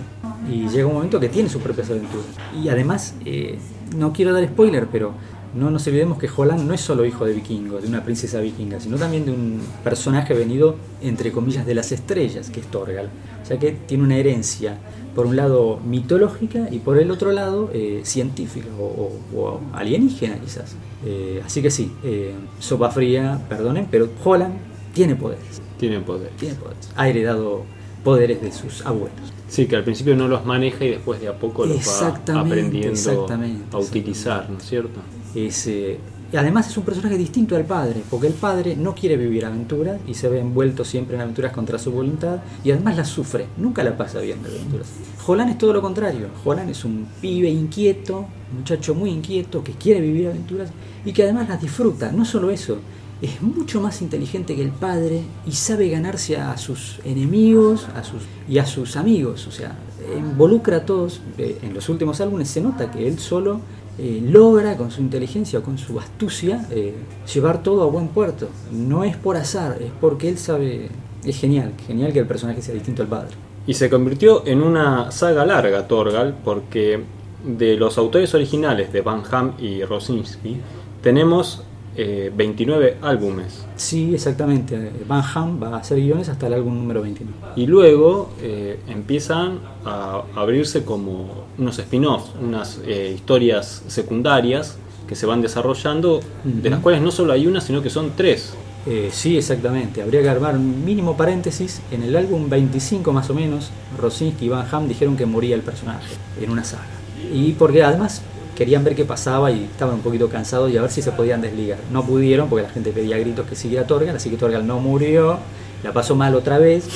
y 0.49 0.67
llega 0.69 0.87
un 0.87 0.93
momento 0.93 1.19
que 1.19 1.29
tiene 1.29 1.49
sus 1.49 1.61
propias 1.61 1.89
aventuras. 1.89 2.25
Y 2.63 2.69
además, 2.69 3.15
eh, 3.25 3.57
no 3.97 4.13
quiero 4.13 4.33
dar 4.33 4.45
spoiler, 4.47 4.87
pero 4.91 5.11
no 5.53 5.71
nos 5.71 5.85
olvidemos 5.87 6.17
que 6.19 6.27
Jolán 6.27 6.67
no 6.67 6.73
es 6.73 6.81
solo 6.81 7.05
hijo 7.05 7.25
de 7.25 7.33
vikingo, 7.33 7.79
de 7.79 7.87
una 7.87 8.03
princesa 8.03 8.39
vikinga, 8.39 8.79
sino 8.79 8.97
también 8.97 9.25
de 9.25 9.31
un 9.31 9.59
personaje 9.83 10.33
venido, 10.33 10.75
entre 11.01 11.31
comillas, 11.31 11.65
de 11.65 11.73
las 11.75 11.91
estrellas, 11.91 12.49
que 12.49 12.59
es 12.61 12.67
Torgal. 12.67 13.09
O 13.43 13.45
sea 13.45 13.57
que 13.59 13.71
tiene 13.71 14.03
una 14.03 14.17
herencia, 14.17 14.77
por 15.15 15.25
un 15.25 15.35
lado 15.35 15.79
mitológica 15.85 16.67
y 16.69 16.77
por 16.79 16.97
el 16.99 17.09
otro 17.11 17.31
lado 17.31 17.71
eh, 17.73 18.01
científica 18.03 18.67
o, 18.79 18.83
o- 18.83 19.37
o 19.39 19.61
alienígena 19.73 20.35
quizás. 20.39 20.75
Eh, 21.05 21.41
así 21.45 21.61
que 21.61 21.71
sí, 21.71 21.91
eh, 22.03 22.33
sopa 22.59 22.91
fría, 22.91 23.41
perdonen, 23.49 23.87
pero 23.89 24.09
Holland 24.23 24.53
tiene 24.93 25.15
poderes, 25.15 25.61
Tienen 25.77 26.03
poder. 26.03 26.31
tiene 26.37 26.55
poderes. 26.55 26.89
Ha 26.95 27.07
heredado 27.07 27.63
poderes 28.03 28.41
de 28.41 28.51
sus 28.51 28.85
abuelos. 28.85 29.33
Sí, 29.47 29.65
que 29.65 29.75
al 29.75 29.83
principio 29.83 30.15
no 30.15 30.27
los 30.27 30.45
maneja 30.45 30.85
y 30.85 30.89
después 30.91 31.21
de 31.21 31.29
a 31.29 31.37
poco 31.37 31.65
los 31.65 31.87
va 31.87 32.41
aprendiendo 32.41 32.89
exactamente, 32.89 33.75
a 33.75 33.79
utilizar, 33.79 34.49
¿no 34.49 34.57
es 34.57 34.65
cierto? 34.65 34.99
Es, 35.33 35.67
eh, 35.67 35.97
y 36.31 36.35
además 36.35 36.67
es 36.67 36.77
un 36.77 36.83
personaje 36.83 37.17
distinto 37.17 37.55
al 37.55 37.63
padre, 37.63 38.03
porque 38.09 38.27
el 38.27 38.33
padre 38.33 38.75
no 38.75 38.93
quiere 38.93 39.15
vivir 39.15 39.45
aventuras 39.45 40.01
y 40.05 40.13
se 40.13 40.27
ve 40.27 40.39
envuelto 40.39 40.83
siempre 40.83 41.15
en 41.15 41.21
aventuras 41.21 41.53
contra 41.53 41.79
su 41.79 41.91
voluntad 41.91 42.39
y 42.65 42.71
además 42.71 42.97
las 42.97 43.07
sufre, 43.07 43.47
nunca 43.55 43.81
la 43.81 43.95
pasa 43.95 44.19
bien 44.19 44.43
de 44.43 44.49
aventuras. 44.49 44.87
Jolán 45.19 45.47
es 45.47 45.57
todo 45.57 45.71
lo 45.71 45.81
contrario, 45.81 46.27
Jolán 46.43 46.67
es 46.67 46.83
un 46.83 47.07
pibe 47.21 47.49
inquieto, 47.49 48.25
un 48.51 48.57
muchacho 48.59 48.93
muy 48.93 49.11
inquieto 49.11 49.63
que 49.63 49.71
quiere 49.73 50.01
vivir 50.01 50.27
aventuras 50.27 50.69
y 51.05 51.13
que 51.13 51.23
además 51.23 51.47
las 51.47 51.61
disfruta, 51.61 52.11
no 52.11 52.25
solo 52.25 52.51
eso, 52.51 52.79
es 53.21 53.41
mucho 53.41 53.81
más 53.81 54.01
inteligente 54.01 54.55
que 54.55 54.61
el 54.61 54.69
padre 54.69 55.23
y 55.45 55.51
sabe 55.53 55.89
ganarse 55.89 56.37
a 56.37 56.55
sus 56.57 56.99
enemigos 57.03 57.87
a 57.95 58.03
sus, 58.03 58.23
y 58.47 58.59
a 58.59 58.65
sus 58.65 58.95
amigos. 58.95 59.47
O 59.47 59.51
sea, 59.51 59.75
involucra 60.15 60.77
a 60.77 60.85
todos. 60.85 61.21
Eh, 61.37 61.57
En 61.61 61.73
los 61.73 61.89
últimos 61.89 62.21
álbumes 62.21 62.49
se 62.49 62.61
nota 62.61 62.91
que 62.91 63.07
él 63.07 63.19
solo 63.19 63.61
eh, 63.97 64.21
logra 64.23 64.77
con 64.77 64.91
su 64.91 65.01
inteligencia 65.01 65.59
o 65.59 65.63
con 65.63 65.77
su 65.77 65.99
astucia 65.99 66.67
eh, 66.69 66.93
llevar 67.33 67.63
todo 67.63 67.83
a 67.83 67.87
buen 67.87 68.09
puerto. 68.09 68.49
No 68.71 69.03
es 69.03 69.15
por 69.15 69.37
azar, 69.37 69.77
es 69.81 69.91
porque 69.99 70.29
él 70.29 70.37
sabe. 70.37 70.89
Es 71.25 71.39
genial, 71.39 71.73
genial 71.85 72.13
que 72.13 72.19
el 72.19 72.27
personaje 72.27 72.61
sea 72.61 72.75
distinto 72.75 73.01
al 73.01 73.07
padre. 73.07 73.31
Y 73.65 73.73
se 73.73 73.89
convirtió 73.89 74.45
en 74.45 74.61
una 74.61 75.11
saga 75.11 75.45
larga, 75.45 75.87
Torgal, 75.87 76.37
porque 76.45 77.03
de 77.43 77.75
los 77.75 77.97
autores 77.97 78.33
originales 78.33 78.93
de 78.93 79.01
Van 79.01 79.23
Ham 79.29 79.53
y 79.59 79.83
Rosinski 79.83 80.57
tenemos 81.01 81.63
eh, 81.97 82.31
29 82.33 82.97
álbumes. 83.01 83.65
Sí, 83.75 84.13
exactamente. 84.13 84.91
Van 85.07 85.23
Ham 85.33 85.61
va 85.61 85.69
a 85.69 85.77
hacer 85.77 85.99
guiones 85.99 86.29
hasta 86.29 86.47
el 86.47 86.53
álbum 86.53 86.75
número 86.77 87.01
29. 87.01 87.53
Y 87.55 87.65
luego 87.65 88.29
eh, 88.41 88.79
empiezan 88.87 89.59
a 89.83 90.21
abrirse 90.35 90.83
como 90.85 91.45
unos 91.57 91.79
spin-offs, 91.79 92.33
unas 92.39 92.79
eh, 92.85 93.13
historias 93.15 93.83
secundarias 93.87 94.77
que 95.07 95.15
se 95.15 95.25
van 95.25 95.41
desarrollando, 95.41 96.19
de 96.43 96.69
las 96.69 96.81
cuales 96.81 97.01
no 97.01 97.11
solo 97.11 97.33
hay 97.33 97.47
una, 97.47 97.61
sino 97.61 97.81
que 97.81 97.89
son 97.89 98.11
tres. 98.15 98.53
Eh, 98.85 99.09
sí, 99.11 99.37
exactamente. 99.37 100.01
Habría 100.01 100.21
que 100.21 100.29
armar 100.29 100.55
un 100.55 100.85
mínimo 100.85 101.17
paréntesis. 101.17 101.81
En 101.91 102.03
el 102.03 102.15
álbum 102.15 102.47
25 102.47 103.11
más 103.11 103.29
o 103.29 103.33
menos, 103.33 103.71
Rosinski 103.97 104.45
y 104.45 104.49
Van 104.49 104.67
Ham 104.71 104.87
dijeron 104.87 105.17
que 105.17 105.25
moría 105.25 105.55
el 105.55 105.61
personaje 105.61 106.15
en 106.39 106.51
una 106.51 106.63
saga. 106.63 106.85
Y 107.33 107.53
porque 107.53 107.83
además 107.83 108.21
querían 108.57 108.83
ver 108.83 108.95
qué 108.95 109.05
pasaba 109.05 109.51
y 109.51 109.65
estaban 109.65 109.95
un 109.95 110.01
poquito 110.01 110.29
cansados 110.29 110.71
y 110.71 110.77
a 110.77 110.81
ver 110.81 110.89
si 110.89 111.03
se 111.03 111.11
podían 111.11 111.41
desligar. 111.41 111.77
No 111.91 112.03
pudieron 112.03 112.49
porque 112.49 112.63
la 112.63 112.69
gente 112.71 112.89
pedía 112.91 113.15
gritos 113.19 113.45
que 113.45 113.55
siguiera 113.55 113.85
Torgal, 113.85 114.15
así 114.15 114.31
que 114.31 114.37
Torgal 114.37 114.65
no 114.65 114.79
murió, 114.79 115.37
la 115.83 115.93
pasó 115.93 116.15
mal 116.15 116.33
otra 116.33 116.57
vez. 116.57 116.87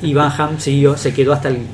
Y 0.00 0.14
Van 0.14 0.30
Ham 0.38 0.60
siguió, 0.60 0.96
se 0.96 1.12
quedó 1.12 1.32
hasta 1.32 1.48
el, 1.48 1.66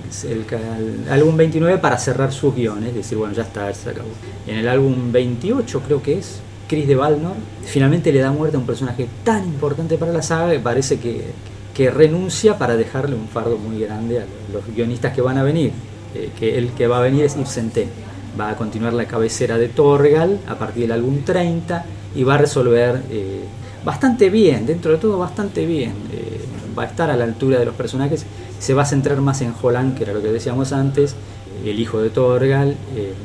álbum 1.11 1.37
29 1.37 1.79
para 1.79 1.99
cerrar 1.99 2.33
sus 2.33 2.55
guiones, 2.55 2.95
decir, 2.95 3.19
bueno, 3.19 3.35
ya 3.35 3.43
está, 3.43 3.73
se 3.75 3.91
acabó. 3.91 4.09
En 4.47 4.57
el 4.57 4.69
álbum 4.69 5.13
28 5.13 5.83
creo 5.85 6.03
que 6.03 6.19
es, 6.19 6.41
Chris 6.67 6.87
de 6.89 6.95
Valnor 6.95 7.35
finalmente 7.65 8.13
le 8.13 8.21
da 8.21 8.31
muerte 8.31 8.57
a 8.57 8.61
un 8.61 8.67
personaje 8.67 9.09
tan 9.25 9.45
importante 9.45 9.99
para 9.99 10.13
la 10.13 10.23
saga 10.23 10.53
que 10.53 10.61
parece 10.61 11.01
que, 11.01 11.25
que 11.75 11.91
renuncia 11.91 12.57
para 12.57 12.77
dejarle 12.77 13.17
un 13.17 13.29
fardo 13.29 13.59
muy 13.59 13.81
grande 13.81 14.21
a 14.21 14.25
los 14.53 14.65
guionistas 14.75 15.13
que 15.13 15.21
van 15.21 15.37
a 15.37 15.43
venir. 15.43 15.73
Eh, 16.15 16.31
que 16.39 16.59
el 16.59 16.71
que 16.71 16.87
va 16.89 16.99
a 16.99 17.01
venir 17.03 17.25
es 17.25 17.37
Ibsen 17.37 17.71
T. 17.71 17.87
Va 18.39 18.51
a 18.51 18.57
continuar 18.57 18.93
la 18.93 19.07
cabecera 19.07 19.59
de 19.59 19.69
Torgal 19.69 20.41
a 20.49 20.57
partir 20.57 20.83
del 20.83 20.93
álbum 20.93 21.23
30 21.25 21.85
y 22.15 22.25
va 22.25 22.35
a 22.35 22.39
resolver 22.39 23.03
eh, 23.11 23.45
bastante 23.85 24.31
bien, 24.31 24.67
dentro 24.67 24.93
de 24.93 24.99
todo 24.99 25.19
bastante 25.19 25.67
bien. 25.67 25.95
Eh, 26.13 26.41
va 26.79 26.85
a 26.85 26.87
estar 26.87 27.11
a 27.11 27.17
la 27.17 27.25
altura 27.25 27.59
de 27.59 27.65
los 27.65 27.75
personajes. 27.75 28.25
Se 28.59 28.75
va 28.75 28.83
a 28.83 28.87
centrar 28.87 29.21
más 29.21 29.41
en 29.41 29.55
Holland, 29.61 29.97
que 29.97 30.05
era 30.05 30.13
lo 30.13 30.23
que 30.23 30.33
decíamos 30.33 30.73
antes, 30.73 31.17
el 31.65 31.79
hijo 31.79 32.01
de 32.01 32.11
Torgal, 32.11 32.77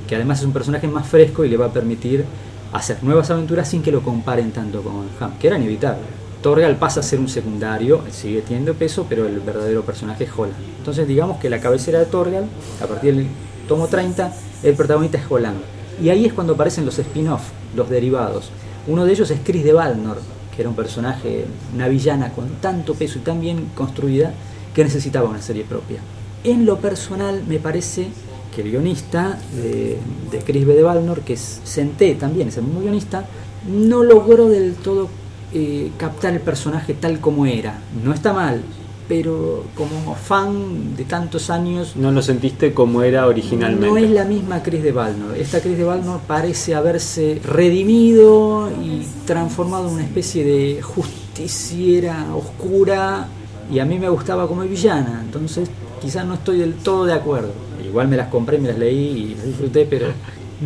que 0.07 0.15
además 0.15 0.39
es 0.39 0.45
un 0.45 0.51
personaje 0.51 0.87
más 0.87 1.07
fresco 1.07 1.45
y 1.45 1.49
le 1.49 1.55
va 1.55 1.67
a 1.67 1.71
permitir 1.71 2.25
hacer 2.73 3.03
nuevas 3.03 3.29
aventuras 3.29 3.69
sin 3.69 3.81
que 3.81 3.91
lo 3.91 4.01
comparen 4.01 4.51
tanto 4.51 4.81
con 4.81 5.07
Ham, 5.19 5.37
que 5.39 5.47
era 5.47 5.57
inevitable. 5.57 6.03
Torgal 6.41 6.75
pasa 6.75 6.99
a 6.99 7.03
ser 7.03 7.19
un 7.19 7.27
secundario, 7.27 8.03
sigue 8.11 8.41
teniendo 8.41 8.75
peso, 8.75 9.05
pero 9.09 9.25
el 9.25 9.39
verdadero 9.39 9.81
personaje 9.83 10.25
es 10.25 10.29
Holland. 10.35 10.59
Entonces 10.77 11.07
digamos 11.07 11.39
que 11.39 11.49
la 11.49 11.59
cabecera 11.59 11.99
de 11.99 12.05
Torgal, 12.05 12.45
a 12.81 12.85
partir 12.85 13.15
del 13.15 13.27
tomo 13.65 13.87
30, 13.87 14.33
el 14.63 14.75
protagonista 14.75 15.17
es 15.17 15.25
Holland. 15.29 15.57
Y 16.01 16.09
ahí 16.09 16.25
es 16.25 16.33
cuando 16.33 16.53
aparecen 16.53 16.85
los 16.85 16.99
spin-off, 16.99 17.43
los 17.75 17.89
derivados. 17.89 18.49
Uno 18.87 19.05
de 19.05 19.13
ellos 19.13 19.31
es 19.31 19.39
Chris 19.43 19.63
de 19.63 19.73
Valnor, 19.73 20.19
que 20.55 20.61
era 20.61 20.69
un 20.69 20.75
personaje, 20.75 21.45
una 21.73 21.87
villana 21.87 22.31
con 22.33 22.47
tanto 22.61 22.93
peso 22.93 23.19
y 23.19 23.21
tan 23.21 23.41
bien 23.41 23.69
construida 23.75 24.33
que 24.73 24.83
necesitaba 24.83 25.29
una 25.29 25.41
serie 25.41 25.63
propia. 25.63 25.99
En 26.43 26.65
lo 26.65 26.77
personal 26.77 27.43
me 27.47 27.59
parece 27.59 28.07
que 28.53 28.61
el 28.61 28.71
guionista 28.71 29.37
de, 29.55 29.97
Chris 30.45 30.65
B. 30.65 30.73
de 30.75 30.83
Valnor, 30.83 31.21
que 31.21 31.33
es 31.33 31.61
Senté 31.63 32.15
también, 32.15 32.47
es 32.49 32.57
mismo 32.61 32.81
guionista, 32.81 33.25
no 33.67 34.03
logró 34.03 34.47
del 34.47 34.75
todo 34.75 35.09
eh, 35.53 35.91
captar 35.97 36.33
el 36.33 36.41
personaje 36.41 36.93
tal 36.93 37.19
como 37.19 37.45
era. 37.45 37.79
No 38.03 38.13
está 38.13 38.33
mal, 38.33 38.61
pero 39.07 39.63
como 39.75 40.15
fan 40.15 40.95
de 40.95 41.03
tantos 41.05 41.49
años... 41.49 41.95
No 41.95 42.11
lo 42.11 42.21
sentiste 42.21 42.73
como 42.73 43.01
era 43.01 43.27
originalmente. 43.27 43.87
No 43.87 43.97
es 43.97 44.09
la 44.09 44.25
misma 44.25 44.63
Chris 44.63 44.83
de 44.83 44.91
Valnor. 44.91 45.37
Esta 45.37 45.59
Chris 45.61 45.77
de 45.77 45.83
Valnor 45.83 46.21
parece 46.27 46.75
haberse 46.75 47.41
redimido 47.43 48.69
y 48.81 49.05
transformado 49.25 49.87
en 49.87 49.95
una 49.95 50.03
especie 50.03 50.43
de 50.43 50.81
justiciera 50.81 52.35
oscura 52.35 53.27
y 53.71 53.79
a 53.79 53.85
mí 53.85 53.97
me 53.97 54.09
gustaba 54.09 54.47
como 54.47 54.61
villana, 54.61 55.21
entonces 55.25 55.69
quizás 55.99 56.25
no 56.25 56.35
estoy 56.35 56.59
del 56.59 56.75
todo 56.75 57.05
de 57.05 57.13
acuerdo 57.13 57.65
igual 57.95 58.09
me 58.09 58.17
las 58.17 58.27
compré, 58.27 58.57
me 58.57 58.67
las 58.67 58.77
leí 58.77 59.31
y 59.31 59.35
las 59.35 59.45
disfruté, 59.45 59.87
pero 59.89 60.07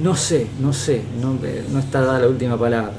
no 0.02 0.16
sé, 0.16 0.48
no 0.60 0.74
sé, 0.74 1.04
no, 1.22 1.38
no 1.72 1.80
está 1.80 2.02
dada 2.02 2.22
la 2.22 2.28
última 2.28 2.58
palabra. 2.58 2.92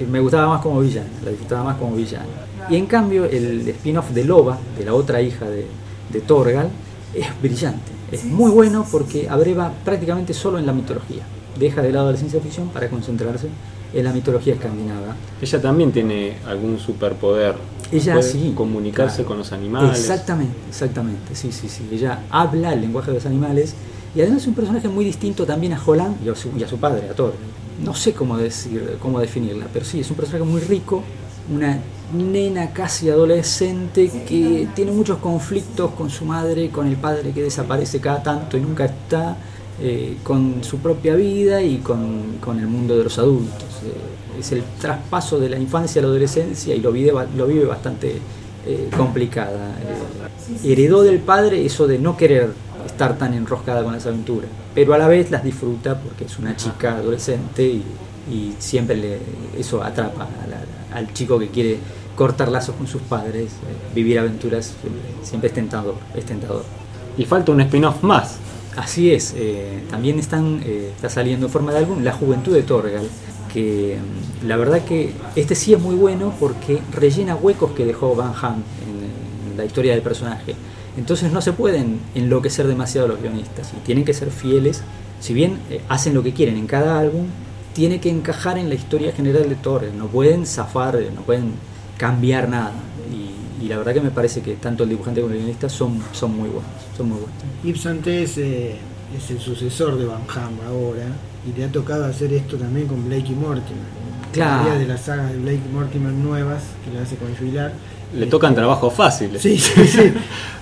Que 0.00 0.06
me 0.06 0.18
gustaba 0.18 0.48
más 0.48 0.62
como 0.62 0.80
villana, 0.80 1.10
la 1.22 1.30
disfrutaba 1.30 1.62
más 1.62 1.76
como 1.76 1.94
villana. 1.94 2.24
Y 2.70 2.76
en 2.76 2.86
cambio, 2.86 3.26
el 3.26 3.68
spin-off 3.68 4.08
de 4.12 4.24
Loba, 4.24 4.58
de 4.78 4.86
la 4.86 4.94
otra 4.94 5.20
hija 5.20 5.44
de, 5.44 5.66
de 6.10 6.20
Torgal, 6.22 6.70
es 7.14 7.26
brillante. 7.42 7.92
Es 8.10 8.24
muy 8.24 8.50
bueno 8.50 8.86
porque 8.90 9.28
abreva 9.28 9.70
prácticamente 9.84 10.32
solo 10.32 10.58
en 10.58 10.64
la 10.64 10.72
mitología. 10.72 11.22
Deja 11.58 11.82
de 11.82 11.92
lado 11.92 12.10
la 12.10 12.16
ciencia 12.16 12.40
ficción 12.40 12.68
para 12.68 12.88
concentrarse 12.88 13.48
en 13.92 14.02
la 14.02 14.10
mitología 14.10 14.54
escandinava. 14.54 15.16
Ella 15.42 15.60
también 15.60 15.92
tiene 15.92 16.38
algún 16.46 16.78
superpoder. 16.78 17.56
Ella 17.92 18.22
sí. 18.22 18.54
Comunicarse 18.56 19.24
con 19.24 19.36
los 19.36 19.52
animales. 19.52 19.98
Exactamente, 19.98 20.56
exactamente. 20.66 21.34
Sí, 21.34 21.52
sí, 21.52 21.68
sí. 21.68 21.86
Ella 21.92 22.20
habla 22.30 22.72
el 22.72 22.80
lenguaje 22.80 23.10
de 23.10 23.18
los 23.18 23.26
animales 23.26 23.74
y 24.14 24.22
además 24.22 24.40
es 24.40 24.48
un 24.48 24.54
personaje 24.54 24.88
muy 24.88 25.04
distinto 25.04 25.44
también 25.44 25.74
a 25.74 25.82
Holland 25.84 26.16
y 26.24 26.30
a 26.62 26.68
su, 26.68 26.78
padre, 26.78 27.10
a 27.10 27.12
Thor. 27.12 27.34
No 27.84 27.94
sé 27.94 28.12
cómo, 28.12 28.36
decir, 28.36 28.96
cómo 29.00 29.20
definirla, 29.20 29.66
pero 29.72 29.84
sí, 29.84 30.00
es 30.00 30.10
un 30.10 30.16
personaje 30.16 30.44
muy 30.44 30.60
rico, 30.60 31.02
una 31.52 31.78
nena 32.12 32.72
casi 32.72 33.08
adolescente 33.08 34.10
que 34.28 34.68
tiene 34.74 34.92
muchos 34.92 35.18
conflictos 35.18 35.92
con 35.92 36.10
su 36.10 36.24
madre, 36.24 36.70
con 36.70 36.86
el 36.86 36.96
padre 36.96 37.32
que 37.32 37.42
desaparece 37.42 38.00
cada 38.00 38.22
tanto 38.22 38.56
y 38.56 38.60
nunca 38.60 38.84
está 38.84 39.36
eh, 39.80 40.18
con 40.22 40.62
su 40.62 40.78
propia 40.78 41.14
vida 41.14 41.62
y 41.62 41.78
con, 41.78 42.58
el 42.58 42.66
mundo 42.66 42.98
de 42.98 43.04
los 43.04 43.18
adultos. 43.18 43.62
Eh, 43.84 44.38
es 44.40 44.52
el 44.52 44.62
traspaso 44.78 45.38
de 45.38 45.48
la 45.48 45.58
infancia 45.58 46.00
a 46.00 46.02
la 46.02 46.08
adolescencia 46.08 46.74
y 46.74 46.80
lo 46.80 46.92
vive, 46.92 47.12
lo 47.36 47.46
vive 47.46 47.64
bastante 47.64 48.16
eh, 48.66 48.90
complicada. 48.96 49.74
heredó 50.64 51.02
del 51.02 51.18
padre 51.18 51.64
eso 51.64 51.86
de 51.86 51.98
no 51.98 52.16
querer 52.16 52.50
estar 53.00 53.16
tan 53.16 53.32
enroscada 53.32 53.82
con 53.82 53.94
las 53.94 54.04
aventuras, 54.04 54.50
pero 54.74 54.92
a 54.92 54.98
la 54.98 55.08
vez 55.08 55.30
las 55.30 55.42
disfruta 55.42 55.98
porque 55.98 56.24
es 56.24 56.38
una 56.38 56.54
chica 56.54 56.96
adolescente 56.96 57.62
y, 57.64 57.82
siempre 58.58 58.94
le, 58.94 59.18
eso 59.58 59.82
atrapa 59.82 60.28
al 60.94 61.12
chico 61.14 61.38
que 61.38 61.48
quiere 61.48 61.78
cortar 62.14 62.48
lazos 62.48 62.76
con 62.76 62.86
sus 62.86 63.00
padres, 63.00 63.52
vivir 63.94 64.18
aventuras, 64.18 64.74
siempre 65.22 65.48
es 65.48 65.54
tentador, 65.54 65.94
es 66.14 66.26
tentador. 66.26 66.62
Y 67.16 67.24
falta 67.24 67.50
un 67.50 67.62
spin-off 67.62 68.02
más. 68.02 68.36
Así 68.76 69.12
es, 69.12 69.34
eh, 69.36 69.82
también 69.90 70.18
están, 70.18 70.60
eh, 70.64 70.92
está 70.94 71.08
saliendo 71.08 71.46
en 71.46 71.52
forma 71.52 71.72
de 71.72 71.78
álbum 71.78 72.04
La 72.04 72.12
Juventud 72.12 72.52
de 72.54 72.62
Torgal, 72.62 73.08
que 73.52 73.98
mm, 73.98 74.46
la 74.46 74.56
verdad 74.56 74.84
que 74.84 75.12
este 75.34 75.54
sí 75.54 75.72
es 75.72 75.80
muy 75.80 75.96
bueno 75.96 76.34
porque 76.38 76.80
rellena 76.92 77.34
huecos 77.34 77.72
que 77.72 77.84
dejó 77.84 78.14
Van 78.14 78.34
Ham 78.40 78.62
en, 78.86 79.56
la 79.56 79.64
historia 79.64 79.92
del 79.92 80.02
personaje. 80.02 80.54
Entonces 80.96 81.32
no 81.32 81.40
se 81.40 81.52
pueden 81.52 82.00
enloquecer 82.14 82.66
demasiado 82.66 83.08
los 83.08 83.20
guionistas 83.20 83.72
y 83.76 83.84
tienen 83.84 84.04
que 84.04 84.14
ser 84.14 84.30
fieles, 84.30 84.82
si 85.20 85.34
bien 85.34 85.58
eh, 85.70 85.80
hacen 85.88 86.14
lo 86.14 86.22
que 86.22 86.32
quieren 86.32 86.56
en 86.56 86.66
cada 86.66 86.98
álbum, 86.98 87.26
tiene 87.72 88.00
que 88.00 88.10
encajar 88.10 88.58
en 88.58 88.68
la 88.68 88.74
historia 88.74 89.12
general 89.12 89.48
de 89.48 89.54
Torgal, 89.54 89.96
no 89.96 90.06
pueden 90.08 90.46
zafar, 90.46 90.98
no 91.14 91.22
pueden 91.22 91.52
cambiar 91.96 92.48
nada 92.48 92.72
y 93.60 93.68
la 93.68 93.76
verdad 93.76 93.92
que 93.92 94.00
me 94.00 94.10
parece 94.10 94.40
que 94.40 94.54
tanto 94.54 94.84
el 94.84 94.90
dibujante 94.90 95.20
como 95.20 95.32
el 95.34 95.40
guionista 95.40 95.68
son, 95.68 96.00
son 96.12 96.34
muy 96.34 96.48
buenos. 96.48 96.70
Son 96.96 97.08
muy 97.08 97.18
buenos. 97.18 97.36
Es, 98.06 98.38
eh, 98.38 98.76
es 99.16 99.30
el 99.30 99.38
sucesor 99.38 99.98
de 99.98 100.06
Van 100.06 100.22
Ham 100.34 100.58
ahora 100.66 101.06
y 101.46 101.58
le 101.58 101.64
ha 101.66 101.72
tocado 101.72 102.04
hacer 102.06 102.32
esto 102.32 102.56
también 102.56 102.86
con 102.86 103.06
Blake 103.06 103.28
y 103.28 103.34
Mortimer. 103.34 104.00
Claro. 104.32 104.78
de 104.78 104.86
las 104.86 105.02
sagas 105.02 105.32
de 105.32 105.38
Blake 105.38 105.60
y 105.68 105.74
Mortimer 105.74 106.12
nuevas 106.12 106.62
que 106.84 106.92
le 106.92 107.00
hace 107.00 107.16
con 107.16 107.34
Jubilar. 107.34 107.72
Le 108.14 108.26
tocan 108.26 108.54
trabajos 108.54 108.92
fáciles. 108.92 109.40
Sí, 109.40 109.58
sí, 109.58 109.86
sí. 109.86 110.12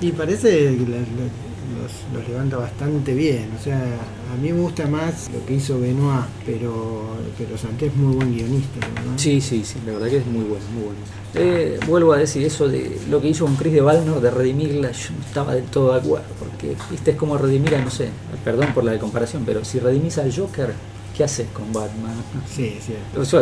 y 0.01 0.13
parece 0.13 0.49
que 0.49 0.85
los, 0.85 2.29
levanta 2.29 2.57
bastante 2.57 3.15
bien. 3.15 3.51
O 3.59 3.63
sea, 3.63 3.79
a 3.79 4.37
mí 4.41 4.53
me 4.53 4.61
gusta 4.61 4.87
más 4.87 5.31
lo 5.33 5.45
que 5.47 5.55
hizo 5.55 5.81
Benoit, 5.81 6.27
pero, 6.45 7.17
pero 7.37 7.57
Santé 7.57 7.87
es 7.87 7.97
muy 7.97 8.17
buen 8.17 8.35
guionista. 8.35 8.87
Sí, 9.17 9.41
sí, 9.41 9.65
sí, 9.65 9.79
la 9.87 9.93
verdad 9.95 10.09
que 10.09 10.19
es 10.19 10.27
muy 10.27 10.45
bueno, 10.45 10.65
muy 10.75 10.85
bueno. 10.85 11.01
Eh, 11.35 11.79
vuelvo 11.87 12.13
a 12.13 12.19
decir 12.19 12.45
eso 12.45 12.69
de 12.69 12.99
lo 13.11 13.21
que 13.21 13.29
hizo 13.29 13.45
con 13.45 13.57
Chris 13.57 13.75
de 13.75 13.81
Valnor 13.81 14.21
de 14.21 14.31
redimirla, 14.31 14.91
yo 14.93 15.11
no 15.11 15.25
estaba 15.27 15.55
del 15.55 15.65
todo 15.65 15.93
de 15.93 16.01
acuerdo, 16.01 16.27
porque 16.39 16.75
viste 16.91 17.11
es 17.11 17.17
como 17.17 17.37
redimir 17.37 17.75
a, 17.75 17.85
no 17.85 17.91
sé, 17.91 18.09
perdón 18.45 18.73
por 18.73 18.85
la 18.85 18.93
de 18.93 18.99
comparación, 18.99 19.43
pero 19.45 19.65
si 19.65 19.79
redimís 19.79 20.17
al 20.19 20.35
Joker, 20.35 20.73
¿qué 21.19 21.25
haces 21.25 21.49
con 21.53 21.73
Batman? 21.73 22.15
Sí, 22.49 22.79
sí. 22.81 22.95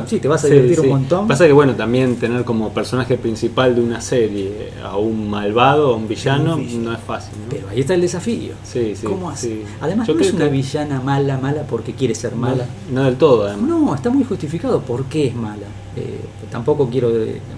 sí, 0.06 0.18
te 0.18 0.28
vas 0.28 0.42
a 0.44 0.48
divertir 0.48 0.80
un 0.80 0.88
montón. 0.88 1.28
Pasa 1.28 1.46
que 1.46 1.52
bueno, 1.52 1.74
también 1.74 2.16
tener 2.16 2.42
como 2.42 2.72
personaje 2.72 3.18
principal 3.18 3.74
de 3.74 3.82
una 3.82 4.00
serie 4.00 4.72
a 4.82 4.96
un 4.96 5.28
malvado, 5.28 5.92
a 5.92 5.96
un 5.96 6.08
villano, 6.08 6.56
no 6.56 6.92
es 6.94 7.00
fácil. 7.00 7.34
Pero 7.50 7.68
ahí 7.68 7.80
está 7.80 7.92
el 7.92 8.00
desafío. 8.00 8.54
Sí, 8.64 8.96
sí. 8.96 9.06
¿Cómo 9.06 9.28
hace? 9.28 9.62
Además, 9.82 10.08
no 10.08 10.18
es 10.18 10.32
una 10.32 10.48
villana 10.48 11.02
mala, 11.02 11.36
mala 11.36 11.64
porque 11.64 11.92
quiere 11.92 12.14
ser 12.14 12.34
mala. 12.34 12.66
No, 12.90 13.04
del 13.04 13.16
todo, 13.16 13.46
además. 13.46 13.68
No, 13.68 13.94
está 13.94 14.08
muy 14.08 14.24
justificado 14.24 14.80
por 14.80 15.04
qué 15.04 15.26
es 15.26 15.34
mala. 15.34 15.66
Eh, 15.96 16.18
tampoco 16.50 16.88
quiero, 16.88 17.10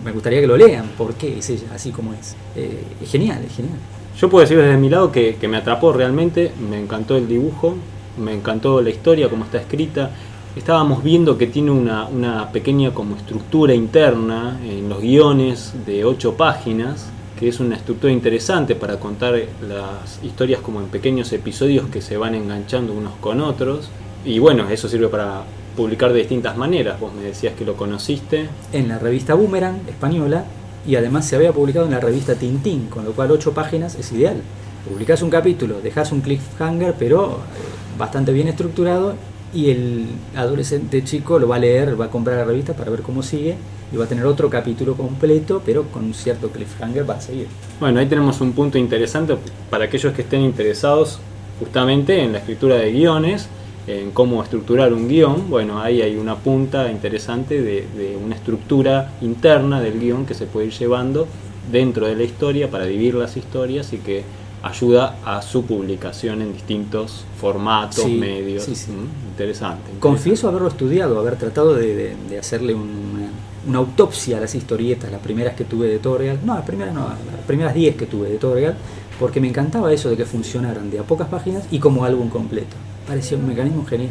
me 0.04 0.10
gustaría 0.10 0.40
que 0.40 0.48
lo 0.48 0.56
lean, 0.56 0.88
por 0.98 1.14
qué 1.14 1.38
es 1.38 1.48
ella 1.48 1.68
así 1.72 1.92
como 1.92 2.12
es. 2.12 2.34
Eh, 2.56 2.82
es 3.00 3.08
genial, 3.08 3.40
es 3.44 3.54
genial. 3.54 3.78
Yo 4.18 4.28
puedo 4.28 4.42
decir 4.42 4.58
desde 4.58 4.76
mi 4.78 4.88
lado 4.88 5.12
que, 5.12 5.36
que 5.36 5.46
me 5.46 5.58
atrapó 5.58 5.92
realmente, 5.92 6.50
me 6.68 6.80
encantó 6.80 7.16
el 7.16 7.28
dibujo, 7.28 7.76
me 8.18 8.34
encantó 8.34 8.80
la 8.80 8.90
historia, 8.90 9.28
cómo 9.28 9.44
está 9.44 9.58
escrita. 9.58 10.10
Estábamos 10.56 11.02
viendo 11.04 11.38
que 11.38 11.46
tiene 11.46 11.70
una, 11.70 12.50
pequeña 12.52 12.92
como 12.92 13.16
estructura 13.16 13.74
interna 13.74 14.58
en 14.64 14.88
los 14.88 15.00
guiones 15.00 15.72
de 15.86 16.04
ocho 16.04 16.34
páginas, 16.34 17.10
que 17.38 17.48
es 17.48 17.60
una 17.60 17.76
estructura 17.76 18.12
interesante 18.12 18.74
para 18.74 18.98
contar 18.98 19.34
las 19.66 20.22
historias 20.24 20.60
como 20.60 20.80
en 20.80 20.86
pequeños 20.88 21.32
episodios 21.32 21.86
que 21.88 22.02
se 22.02 22.16
van 22.16 22.34
enganchando 22.34 22.92
unos 22.92 23.12
con 23.20 23.40
otros. 23.40 23.88
Y 24.24 24.40
bueno, 24.40 24.68
eso 24.68 24.88
sirve 24.88 25.08
para 25.08 25.44
publicar 25.76 26.12
de 26.12 26.18
distintas 26.18 26.56
maneras. 26.56 26.98
Vos 26.98 27.14
me 27.14 27.22
decías 27.22 27.54
que 27.54 27.64
lo 27.64 27.76
conociste. 27.76 28.48
En 28.72 28.88
la 28.88 28.98
revista 28.98 29.34
Boomerang 29.34 29.88
española 29.88 30.44
y 30.86 30.96
además 30.96 31.26
se 31.26 31.36
había 31.36 31.52
publicado 31.52 31.86
en 31.86 31.92
la 31.92 32.00
revista 32.00 32.34
Tintín, 32.34 32.86
con 32.86 33.04
lo 33.04 33.12
cual 33.12 33.30
ocho 33.30 33.52
páginas 33.52 33.94
es 33.94 34.10
ideal. 34.10 34.42
Publicás 34.86 35.22
un 35.22 35.30
capítulo, 35.30 35.80
dejas 35.80 36.12
un 36.12 36.20
cliffhanger, 36.20 36.94
pero 36.98 37.32
eh, 37.32 37.98
bastante 37.98 38.32
bien 38.32 38.48
estructurado 38.48 39.14
y 39.54 39.70
el 39.70 40.06
adolescente 40.36 41.02
chico 41.04 41.38
lo 41.38 41.48
va 41.48 41.56
a 41.56 41.58
leer, 41.58 42.00
va 42.00 42.06
a 42.06 42.10
comprar 42.10 42.36
la 42.36 42.44
revista 42.44 42.74
para 42.74 42.90
ver 42.90 43.02
cómo 43.02 43.22
sigue 43.22 43.56
y 43.92 43.96
va 43.96 44.04
a 44.04 44.08
tener 44.08 44.26
otro 44.26 44.50
capítulo 44.50 44.94
completo, 44.94 45.62
pero 45.64 45.84
con 45.84 46.04
un 46.04 46.14
cierto 46.14 46.50
cliffhanger 46.50 47.08
va 47.08 47.14
a 47.14 47.20
seguir. 47.20 47.46
Bueno, 47.80 48.00
ahí 48.00 48.06
tenemos 48.06 48.40
un 48.40 48.52
punto 48.52 48.78
interesante 48.78 49.36
para 49.70 49.86
aquellos 49.86 50.12
que 50.12 50.22
estén 50.22 50.42
interesados 50.42 51.18
justamente 51.58 52.22
en 52.22 52.32
la 52.32 52.38
escritura 52.38 52.76
de 52.76 52.92
guiones 52.92 53.48
en 53.88 54.10
cómo 54.10 54.42
estructurar 54.42 54.92
un 54.92 55.08
guion, 55.08 55.48
bueno, 55.48 55.80
ahí 55.80 56.02
hay 56.02 56.16
una 56.16 56.36
punta 56.36 56.90
interesante 56.90 57.62
de, 57.62 58.18
una 58.22 58.34
estructura 58.34 59.12
interna 59.22 59.80
del 59.80 59.98
guion 59.98 60.26
que 60.26 60.34
se 60.34 60.46
puede 60.46 60.66
ir 60.66 60.72
llevando 60.74 61.26
dentro 61.72 62.06
de 62.06 62.14
la 62.14 62.22
historia 62.22 62.70
para 62.70 62.84
dividir 62.84 63.14
las 63.14 63.36
historias 63.36 63.92
y 63.94 63.98
que 63.98 64.24
ayuda 64.62 65.16
a 65.24 65.40
su 65.42 65.64
publicación 65.64 66.42
en 66.42 66.52
distintos 66.52 67.24
formatos, 67.40 68.04
Sí, 68.04 68.14
medios. 68.16 68.64
sí, 68.64 68.74
sí. 68.74 68.90
Mm, 68.90 69.28
Interesante. 69.30 69.90
Confieso 70.00 70.48
haberlo 70.48 70.68
estudiado, 70.68 71.18
haber 71.18 71.36
tratado 71.36 71.74
de, 71.74 71.94
de- 71.94 72.16
de 72.28 72.38
hacerle 72.38 72.74
una, 72.74 73.28
una 73.66 73.78
autopsia 73.78 74.38
a 74.38 74.40
las 74.40 74.54
historietas, 74.54 75.10
las 75.12 75.20
primeras 75.20 75.54
que 75.54 75.64
tuve 75.64 75.86
de 75.86 75.98
Torreal, 75.98 76.40
no, 76.44 76.54
las 76.54 76.64
primeras 76.64 76.92
no, 76.94 77.02
las 77.02 77.44
primeras 77.46 77.72
10 77.74 77.94
que 77.96 78.06
tuve 78.06 78.28
de 78.28 78.36
Torreal, 78.38 78.76
porque 79.20 79.40
me 79.40 79.48
encantaba 79.48 79.92
eso 79.92 80.10
de 80.10 80.16
que 80.16 80.24
funcionaran 80.24 80.90
de 80.90 80.98
a 80.98 81.02
pocas 81.04 81.28
páginas 81.28 81.64
y 81.70 81.78
como 81.78 82.04
álbum 82.04 82.28
completo. 82.28 82.76
Parecía 83.06 83.38
un 83.38 83.46
mecanismo 83.46 83.84
genial. 83.86 84.10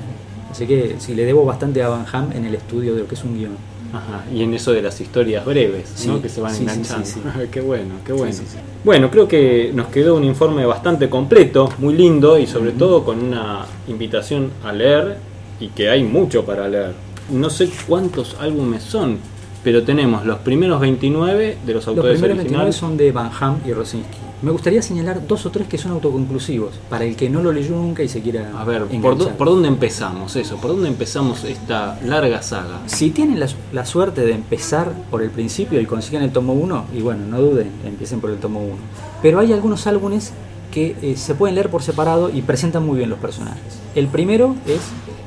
Así 0.50 0.66
que 0.66 0.96
sí, 1.00 1.14
le 1.14 1.26
debo 1.26 1.44
bastante 1.46 1.84
a 1.84 1.90
Van 1.90 2.06
Ham 2.12 2.32
en 2.34 2.46
el 2.46 2.56
estudio 2.56 2.94
de 2.96 3.02
lo 3.02 3.08
que 3.08 3.16
es 3.16 3.24
un 3.24 3.38
guion. 3.38 3.58
Ajá, 3.93 4.26
y 4.34 4.43
en 4.43 4.54
eso 4.54 4.73
de 4.73 4.82
las 4.82 5.00
historias 5.00 5.45
breves, 5.45 5.89
Sí, 5.95 6.08
¿no? 6.08 6.21
que 6.21 6.28
se 6.30 6.41
van 6.41 6.54
sí, 6.54 6.63
enganchando. 6.63 7.06
sí, 7.06 7.19
qué 7.52 7.62
bueno, 7.62 7.95
qué 8.06 8.12
bueno. 8.13 8.36
Bueno, 8.84 9.10
creo 9.10 9.28
que 9.28 9.71
nos 9.73 9.88
quedó 9.88 10.15
un 10.15 10.23
informe 10.23 10.65
bastante 10.65 11.10
completo, 11.10 11.69
muy 11.78 11.93
lindo 11.95 12.38
y 12.38 12.47
sobre 12.47 12.71
todo 12.71 13.04
con 13.06 13.23
una 13.23 13.65
invitación 13.88 14.52
a 14.63 14.73
leer 14.73 15.17
y 15.60 15.69
que 15.69 15.89
hay 15.89 16.04
mucho 16.04 16.43
para 16.45 16.67
leer. 16.67 16.93
No 17.32 17.50
sé 17.50 17.69
cuántos 17.88 18.36
álbumes 18.39 18.84
son, 18.84 19.17
pero 19.63 19.84
tenemos 19.84 20.26
los 20.26 20.39
primeros 20.39 20.80
29 20.82 21.58
de 21.65 21.73
los 21.73 21.86
Los 21.86 21.88
autores 21.88 22.13
primeros 22.13 22.38
29 22.38 22.65
originales. 22.67 22.76
son 22.76 22.97
de 22.97 23.12
Van 23.12 23.32
Ham 23.39 23.60
y 23.65 23.73
Rosinski. 23.73 24.17
Me 24.41 24.52
gustaría 24.52 24.84
señalar 24.84 25.26
dos 25.28 25.45
o 25.47 25.50
tres 25.50 25.67
que 25.67 25.80
son 25.80 25.93
autoconclusivos, 25.93 26.76
para 26.89 27.06
el 27.06 27.15
que 27.15 27.28
no 27.30 27.41
lo 27.41 27.52
leyó 27.52 27.76
nunca 27.76 28.04
y 28.04 28.08
se 28.08 28.21
quiera 28.21 28.52
A 28.56 28.63
ver, 28.63 28.86
¿por, 28.86 29.17
¿por 29.36 29.47
dónde 29.47 29.67
empezamos 29.67 30.36
eso? 30.36 30.58
¿Por 30.58 30.71
dónde 30.71 30.89
empezamos 30.89 31.43
esta 31.43 32.00
larga 32.06 32.43
saga? 32.43 32.82
Si 32.86 33.10
tienen 33.10 33.39
la, 33.39 33.47
la 33.73 33.86
suerte 33.86 34.21
de 34.21 34.34
empezar 34.34 34.91
por 35.10 35.23
el 35.23 35.32
principio 35.32 35.82
y 35.82 35.88
consiguen 35.88 36.21
el 36.21 36.32
tomo 36.32 36.54
1, 36.54 36.86
y 36.95 37.02
bueno, 37.02 37.26
no 37.26 37.41
duden, 37.41 37.71
empiecen 37.84 38.21
por 38.21 38.30
el 38.30 38.38
tomo 38.38 38.60
1. 38.60 38.76
Pero 39.23 39.39
hay 39.39 39.54
algunos 39.54 39.88
álbumes 39.88 40.34
que 40.71 40.95
eh, 41.02 41.17
se 41.17 41.34
pueden 41.34 41.56
leer 41.56 41.69
por 41.69 41.82
separado 41.82 42.30
y 42.30 42.43
presentan 42.43 42.86
muy 42.86 42.97
bien 42.97 43.10
los 43.10 43.19
personajes. 43.19 43.80
El 43.95 44.08
primero 44.08 44.56
es 44.67 44.82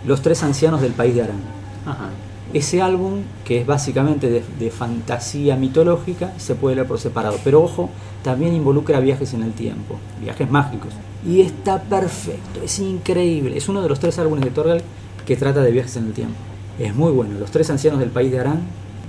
Los 0.06 0.22
tres 0.22 0.42
ancianos 0.42 0.80
del 0.80 0.92
país 0.92 1.14
de 1.14 1.22
Arán. 1.22 1.40
Ajá. 1.84 2.10
Ese 2.52 2.82
álbum, 2.82 3.22
que 3.44 3.60
es 3.60 3.66
básicamente 3.66 4.28
de, 4.28 4.42
de 4.58 4.70
fantasía 4.70 5.56
mitológica, 5.56 6.32
se 6.38 6.54
puede 6.54 6.76
leer 6.76 6.88
por 6.88 6.98
separado. 6.98 7.38
Pero 7.44 7.62
ojo, 7.62 7.90
también 8.22 8.54
involucra 8.54 9.00
viajes 9.00 9.34
en 9.34 9.42
el 9.42 9.52
tiempo, 9.52 9.98
viajes 10.20 10.50
mágicos. 10.50 10.92
Y 11.26 11.42
está 11.42 11.82
perfecto, 11.82 12.60
es 12.64 12.78
increíble. 12.78 13.56
Es 13.56 13.68
uno 13.68 13.82
de 13.82 13.88
los 13.88 14.00
tres 14.00 14.18
álbumes 14.18 14.44
de 14.44 14.50
Torgal 14.50 14.82
que 15.26 15.36
trata 15.36 15.62
de 15.62 15.70
viajes 15.70 15.96
en 15.96 16.06
el 16.06 16.12
tiempo. 16.12 16.34
Es 16.78 16.94
muy 16.94 17.12
bueno. 17.12 17.38
Los 17.38 17.50
tres 17.50 17.68
ancianos 17.70 18.00
del 18.00 18.10
país 18.10 18.32
de 18.32 18.40
Arán 18.40 18.62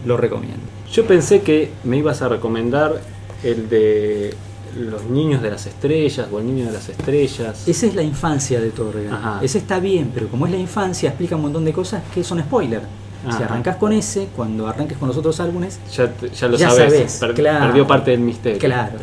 lo 0.06 0.18
recomiendo. 0.18 0.62
Yo 0.92 1.06
pensé 1.06 1.42
que 1.42 1.72
me 1.84 1.98
ibas 1.98 2.22
a 2.22 2.28
recomendar 2.28 3.02
el 3.44 3.70
de 3.70 4.36
los 4.78 5.06
niños 5.06 5.42
de 5.42 5.52
las 5.52 5.66
estrellas 5.66 6.28
o 6.32 6.40
el 6.40 6.48
niño 6.48 6.66
de 6.66 6.74
las 6.74 6.90
estrellas. 6.90 7.68
Esa 7.68 7.86
es 7.86 7.96
la 7.96 8.04
infancia 8.04 8.60
de. 8.60 8.72
Ajá. 9.10 9.40
Ese 9.42 9.58
está 9.58 9.80
bien, 9.80 10.12
pero 10.14 10.28
como 10.28 10.46
es 10.46 10.52
la 10.52 10.58
infancia, 10.58 11.10
explica 11.10 11.36
un 11.36 11.44
montón 11.44 11.66
de 11.66 11.74
cosas 11.74 12.04
que 12.14 12.24
son 12.24 12.40
spoiler. 12.40 12.82
Si 13.30 13.44
arrancas 13.44 13.76
con 13.76 13.94
ese, 13.94 14.28
cuando 14.36 14.68
arranques 14.68 14.98
con 14.98 15.08
los 15.08 15.18
otros 15.18 15.40
álbumes, 15.40 15.80
Ya, 15.96 16.12
te- 16.12 16.30
ya 16.30 16.48
lo 16.48 16.58
Ya 16.58 16.70
sabes, 16.72 16.94
sabes, 16.94 17.18
per- 17.20 17.34
claro. 17.36 17.66
perdió 17.68 17.86
parte 17.88 18.12
del 18.12 18.20
misterio. 18.22 18.60
claro, 18.60 18.94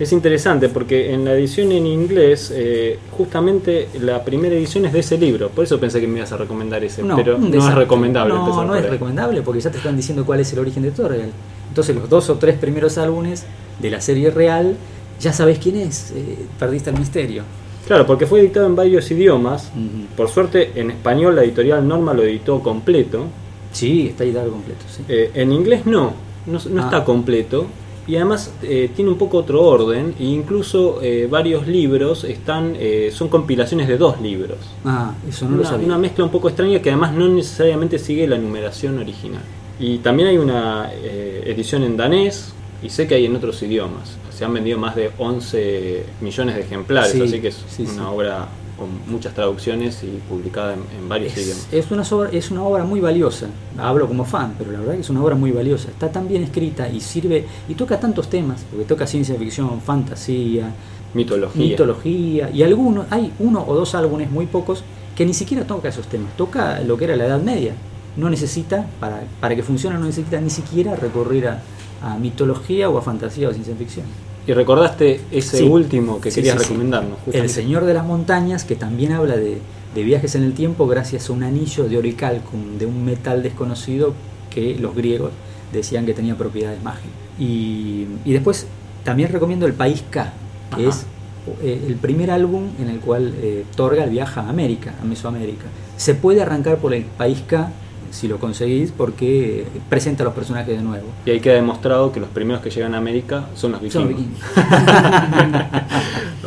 Es 0.00 0.10
interesante 0.12 0.68
porque 0.68 1.12
en 1.14 1.24
la 1.24 1.34
edición 1.34 1.70
en 1.70 1.86
inglés, 1.86 2.50
eh, 2.52 2.98
justamente 3.16 3.88
la 4.00 4.24
primera 4.24 4.52
edición 4.56 4.84
es 4.86 4.92
de 4.92 4.98
ese 4.98 5.16
libro, 5.16 5.50
por 5.50 5.64
eso 5.64 5.78
pensé 5.78 6.00
que 6.00 6.08
me 6.08 6.18
ibas 6.18 6.32
a 6.32 6.38
recomendar 6.38 6.82
ese, 6.82 7.04
pero 7.14 7.38
no 7.38 7.56
es 7.68 7.74
recomendable 7.74 8.34
No, 8.34 8.40
empezar 8.40 8.66
no 8.66 8.74
es 8.74 8.82
ahí. 8.84 8.90
recomendable 8.90 9.42
porque 9.42 9.60
ya 9.60 9.70
te 9.70 9.76
están 9.78 9.94
diciendo 9.96 10.24
cuál 10.26 10.40
es 10.40 10.52
el 10.52 10.58
origen 10.58 10.82
de 10.82 10.90
Torgal. 10.90 11.30
Entonces 11.68 11.94
los 11.94 12.08
dos 12.08 12.28
o 12.30 12.34
tres 12.36 12.58
primeros 12.58 12.98
álbumes 12.98 13.44
de 13.78 13.90
la 13.90 14.00
serie 14.00 14.30
real, 14.32 14.74
ya 15.20 15.32
sabes 15.32 15.58
quién 15.60 15.76
es, 15.76 16.10
eh, 16.16 16.36
perdiste 16.58 16.90
el 16.90 16.98
misterio. 16.98 17.44
Claro, 17.86 18.04
porque 18.06 18.26
fue 18.26 18.40
editado 18.40 18.66
en 18.66 18.74
varios 18.74 19.08
idiomas. 19.10 19.70
Por 20.16 20.28
suerte, 20.30 20.72
en 20.74 20.90
español 20.90 21.36
la 21.36 21.44
editorial 21.44 21.86
Norma 21.86 22.12
lo 22.12 22.22
editó 22.22 22.60
completo. 22.60 23.26
Sí, 23.72 24.08
está 24.08 24.24
editado 24.24 24.50
completo. 24.50 24.84
Sí. 24.88 25.02
Eh, 25.08 25.30
en 25.34 25.52
inglés 25.52 25.86
no, 25.86 26.12
no, 26.46 26.58
no 26.70 26.82
Ah. 26.82 26.84
está 26.84 27.04
completo. 27.04 27.66
Y 28.06 28.16
además 28.16 28.52
eh, 28.64 28.90
tiene 28.96 29.12
un 29.12 29.16
poco 29.18 29.38
otro 29.38 29.62
orden. 29.62 30.14
E 30.18 30.24
incluso 30.24 30.98
eh, 31.02 31.28
varios 31.30 31.66
libros 31.68 32.24
están 32.24 32.74
eh, 32.76 33.10
son 33.14 33.28
compilaciones 33.28 33.86
de 33.86 33.96
dos 33.96 34.20
libros. 34.20 34.58
ah, 34.84 35.14
eso 35.28 35.44
no 35.44 35.52
lo 35.52 35.60
una, 35.60 35.68
sabía. 35.70 35.86
una 35.86 35.98
mezcla 35.98 36.24
un 36.24 36.30
poco 36.30 36.48
extraña 36.48 36.80
que 36.82 36.90
además 36.90 37.12
no 37.14 37.28
necesariamente 37.28 37.98
sigue 38.00 38.26
la 38.26 38.38
numeración 38.38 38.98
original. 38.98 39.42
Y 39.78 39.98
también 39.98 40.28
hay 40.30 40.38
una 40.38 40.90
eh, 40.92 41.44
edición 41.46 41.84
en 41.84 41.96
danés 41.96 42.52
y 42.82 42.88
sé 42.90 43.06
que 43.06 43.14
hay 43.14 43.26
en 43.26 43.36
otros 43.36 43.62
idiomas. 43.62 44.16
Se 44.36 44.44
han 44.44 44.52
vendido 44.52 44.78
más 44.78 44.96
de 44.96 45.10
11 45.18 46.04
millones 46.20 46.56
de 46.56 46.60
ejemplares, 46.62 47.12
Sí, 47.12 47.22
así 47.22 47.40
que 47.40 47.48
es 47.48 47.64
sí, 47.68 47.84
una 47.94 48.10
obra 48.10 48.48
con 48.82 49.12
muchas 49.12 49.32
traducciones 49.32 50.02
y 50.02 50.20
publicada 50.28 50.74
en, 50.74 50.80
en 50.98 51.08
varios 51.08 51.36
idiomas. 51.36 51.68
Es, 51.70 51.90
una 51.92 52.02
obra, 52.02 52.30
es 52.32 52.50
una 52.50 52.64
obra 52.64 52.84
muy 52.84 53.00
valiosa. 53.00 53.46
Hablo 53.78 54.08
como 54.08 54.24
fan, 54.24 54.54
pero 54.58 54.72
la 54.72 54.80
verdad 54.80 54.94
que 54.94 55.00
es 55.02 55.10
una 55.10 55.22
obra 55.22 55.36
muy 55.36 55.52
valiosa. 55.52 55.88
Está 55.88 56.10
tan 56.10 56.26
bien 56.26 56.42
escrita 56.42 56.88
y 56.88 57.00
sirve 57.00 57.46
y 57.68 57.74
toca 57.74 58.00
tantos 58.00 58.28
temas, 58.28 58.64
porque 58.68 58.84
toca 58.84 59.06
ciencia 59.06 59.36
ficción, 59.36 59.80
fantasía, 59.80 60.72
Mitología. 61.14 61.62
mitología 61.62 62.50
y 62.50 62.62
algunos, 62.62 63.06
hay 63.10 63.32
uno 63.38 63.64
o 63.66 63.74
dos 63.74 63.94
álbumes 63.94 64.30
muy 64.30 64.46
pocos 64.46 64.82
que 65.14 65.24
ni 65.26 65.34
siquiera 65.34 65.64
toca 65.66 65.88
esos 65.88 66.06
temas, 66.06 66.36
toca 66.36 66.80
lo 66.80 66.96
que 66.96 67.04
era 67.04 67.16
la 67.16 67.26
Edad 67.26 67.40
Media. 67.40 67.74
No 68.16 68.28
necesita, 68.28 68.86
para, 68.98 69.22
para 69.40 69.54
que 69.54 69.62
funcione, 69.62 69.96
no 69.98 70.06
necesita 70.06 70.40
ni 70.40 70.50
siquiera 70.50 70.96
recurrir 70.96 71.48
a, 71.48 71.62
a 72.02 72.16
mitología 72.18 72.90
o 72.90 72.98
a 72.98 73.02
fantasía 73.02 73.48
o 73.48 73.52
ciencia 73.52 73.76
ficción. 73.76 74.06
Y 74.46 74.52
recordaste 74.52 75.20
ese 75.30 75.58
Sí. 75.58 75.64
último 75.64 76.20
que 76.20 76.30
Sí, 76.30 76.36
querías 76.40 76.56
sí, 76.58 76.64
recomendarnos. 76.68 77.18
El. 77.32 77.48
Señor 77.48 77.84
de 77.84 77.94
las 77.94 78.04
Montañas, 78.04 78.64
que 78.64 78.74
también 78.74 79.12
habla 79.12 79.36
de, 79.36 79.58
de 79.94 80.02
viajes 80.02 80.34
en 80.34 80.42
el 80.42 80.52
tiempo 80.54 80.86
gracias 80.88 81.30
a 81.30 81.32
un 81.32 81.42
anillo 81.44 81.88
de 81.88 81.96
oricalcum, 81.98 82.78
de 82.78 82.86
un 82.86 83.04
metal 83.04 83.42
desconocido 83.42 84.14
que 84.50 84.76
los 84.78 84.94
griegos 84.94 85.30
decían 85.72 86.06
que 86.06 86.12
tenía 86.14 86.36
propiedades 86.36 86.82
mágicas. 86.82 87.10
Y, 87.38 88.06
y 88.24 88.32
después 88.32 88.66
también 89.04 89.30
recomiendo 89.30 89.64
El 89.66 89.74
País 89.74 90.02
K, 90.10 90.32
que 90.76 90.82
Ajá. 90.88 90.90
es 90.90 91.06
eh, 91.62 91.84
el 91.86 91.94
primer 91.96 92.30
álbum 92.30 92.64
en 92.80 92.88
el 92.88 92.98
cual 93.00 93.32
eh, 93.40 93.64
Torgal 93.76 94.10
viaja 94.10 94.42
a 94.42 94.48
América, 94.48 94.94
a 95.00 95.04
Mesoamérica. 95.04 95.66
Se 95.96 96.14
puede 96.14 96.42
arrancar 96.42 96.78
por 96.78 96.94
El 96.94 97.04
País 97.04 97.42
K 97.46 97.70
si 98.12 98.28
lo 98.28 98.38
conseguís 98.38 98.92
porque 98.96 99.64
presenta 99.88 100.22
a 100.22 100.26
los 100.26 100.34
personajes 100.34 100.76
de 100.76 100.82
nuevo. 100.84 101.06
Y 101.26 101.30
ahí 101.30 101.40
queda 101.40 101.54
demostrado 101.54 102.12
que 102.12 102.20
los 102.20 102.28
primeros 102.28 102.62
que 102.62 102.70
llegan 102.70 102.94
a 102.94 102.98
América 102.98 103.46
son 103.56 103.72
los 103.72 103.80
vikingos. 103.82 104.08
Son 104.10 104.16
vikingos. 104.16 104.40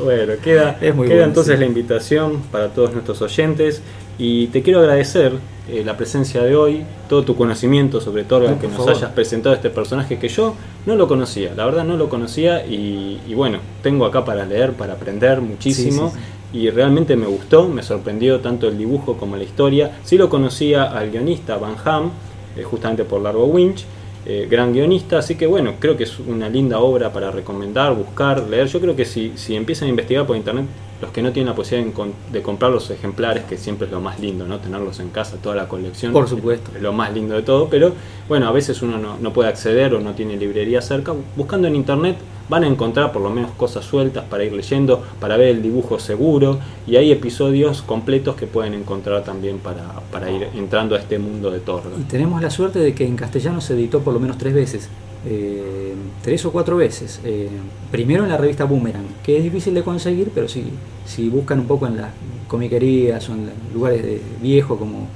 Bueno, 0.04 0.34
queda, 0.44 0.78
Es 0.82 0.94
muy 0.94 1.08
queda 1.08 1.18
bueno, 1.18 1.30
entonces 1.30 1.54
sí. 1.56 1.60
la 1.60 1.66
invitación 1.66 2.42
para 2.52 2.68
todos 2.70 2.92
nuestros 2.94 3.22
oyentes 3.22 3.82
y 4.20 4.48
te 4.48 4.62
quiero 4.62 4.80
agradecer 4.80 5.34
eh, 5.70 5.84
la 5.86 5.98
presencia 5.98 6.44
de 6.44 6.56
hoy, 6.56 6.84
todo 7.10 7.24
tu 7.24 7.36
conocimiento 7.36 8.00
sobre 8.02 8.24
Torgal, 8.24 8.56
No, 8.56 8.60
que 8.60 8.68
nos 8.68 8.78
favor. 8.78 8.94
hayas 8.94 9.12
presentado 9.12 9.56
este 9.56 9.70
personaje 9.70 10.20
que 10.20 10.28
yo 10.28 10.54
no 10.86 10.96
lo 10.96 11.08
conocía, 11.08 11.54
la 11.56 11.66
verdad 11.66 11.86
no 11.86 11.98
lo 11.98 12.08
conocía 12.10 12.66
y, 12.68 13.20
y 13.28 13.34
bueno, 13.34 13.60
tengo 13.82 14.06
acá 14.06 14.24
para 14.26 14.46
leer, 14.46 14.74
para 14.74 14.94
aprender 14.94 15.42
muchísimo. 15.42 16.12
Sí, 16.14 16.16
sí, 16.20 16.22
Y 16.56 16.70
realmente 16.70 17.18
me 17.18 17.28
gustó, 17.28 17.68
me 17.68 17.84
sorprendió 17.84 18.40
tanto 18.40 18.70
el 18.70 18.78
dibujo 18.78 19.18
como 19.18 19.36
la 19.36 19.44
historia. 19.44 20.00
Sí 20.06 20.18
lo 20.18 20.30
conocía 20.30 20.86
al 20.86 21.12
guionista 21.12 21.58
Van 21.58 21.76
Ham, 21.84 22.12
eh, 22.56 22.64
justamente 22.64 23.04
por 23.04 23.22
Largo 23.22 23.44
Winch, 23.44 23.84
eh, 24.26 24.48
gran 24.50 24.72
guionista, 24.72 25.18
así 25.18 25.36
que 25.36 25.48
bueno, 25.48 25.74
creo 25.82 25.98
que 25.98 26.06
es 26.06 26.18
una 26.18 26.48
linda 26.48 26.80
obra 26.80 27.12
para 27.12 27.30
recomendar, 27.30 27.94
buscar, 27.94 28.48
leer. 28.48 28.68
Yo 28.68 28.80
creo 28.80 28.96
que 28.96 29.04
si, 29.04 29.34
si 29.36 29.54
empiezan 29.54 29.88
a 29.88 29.90
investigar 29.90 30.26
por 30.26 30.38
internet, 30.38 30.66
los 31.02 31.12
que 31.12 31.22
no 31.22 31.34
tienen 31.34 31.50
la 31.50 31.56
posibilidad 31.56 31.94
de, 32.32 32.42
comprar 32.42 32.72
los 32.72 32.90
ejemplares, 32.90 33.44
que 33.44 33.58
siempre 33.58 33.88
es 33.88 33.92
lo 33.92 34.00
más 34.00 34.22
lindo, 34.22 34.48
¿no? 34.48 34.60
Tenerlos 34.60 35.02
en 35.02 35.10
casa, 35.10 35.36
toda 35.44 35.58
la 35.58 35.68
colección. 35.68 36.14
Por 36.14 36.30
supuesto. 36.30 36.72
Es 36.74 36.82
lo 36.82 36.94
más 36.94 37.14
lindo 37.14 37.36
de 37.36 37.42
todo, 37.42 37.68
pero 37.68 37.92
bueno, 38.30 38.48
a 38.48 38.54
veces 38.54 38.82
uno 38.82 38.98
no, 38.98 39.18
no 39.20 39.34
puede 39.34 39.50
acceder 39.50 39.94
o 39.94 40.00
no 40.00 40.14
tiene 40.14 40.38
librería 40.38 40.82
cerca. 40.82 41.14
Buscando 41.36 41.68
en 41.68 41.76
internet 41.76 42.16
van 42.50 42.64
a 42.64 42.68
encontrar 42.68 43.12
por 43.12 43.22
lo 43.22 43.30
menos 43.30 43.52
cosas 43.52 43.86
sueltas 43.86 44.26
para 44.26 44.44
ir 44.44 44.54
leyendo, 44.54 45.04
para 45.20 45.38
ver 45.38 45.50
el 45.50 45.62
dibujo 45.62 46.00
seguro 46.00 46.60
y 46.86 46.96
hay 46.96 47.12
episodios 47.12 47.82
completos 47.82 48.36
que 48.36 48.48
pueden 48.48 48.74
encontrar 48.74 49.24
también 49.24 49.60
para, 49.60 50.02
para 50.12 50.30
ir 50.32 50.50
entrando 50.56 50.96
a 50.96 51.00
este 51.00 51.18
mundo 51.20 51.52
de 51.52 51.60
Torga. 51.60 51.90
Y 52.00 52.04
tenemos 52.04 52.42
la 52.42 52.50
suerte 52.50 52.80
de 52.80 52.94
que 52.94 53.06
en 53.06 53.16
castellano 53.16 53.62
se 53.62 53.74
editó 53.74 54.02
por 54.02 54.14
lo 54.14 54.20
menos 54.20 54.38
tres 54.38 54.54
veces. 54.54 54.90
eh, 55.28 55.96
tres 56.22 56.46
o 56.46 56.52
cuatro 56.52 56.78
veces. 56.78 57.20
Eh, 57.24 57.50
primero 57.92 58.24
en 58.24 58.30
la 58.30 58.38
revista 58.38 58.66
Boomerang, 58.66 59.08
que 59.24 59.38
es 59.38 59.44
difícil 59.44 59.74
de 59.74 59.84
conseguir, 59.84 60.32
pero 60.34 60.48
si, 60.48 60.66
si 61.06 61.30
buscan 61.30 61.60
un 61.60 61.68
poco 61.68 61.88
en 61.88 61.98
las 61.98 62.12
comiquerías 62.48 63.28
o 63.30 63.34
en 63.34 63.50
lugares 63.74 64.04
de 64.04 64.22
viejos 64.42 64.78
como 64.78 65.08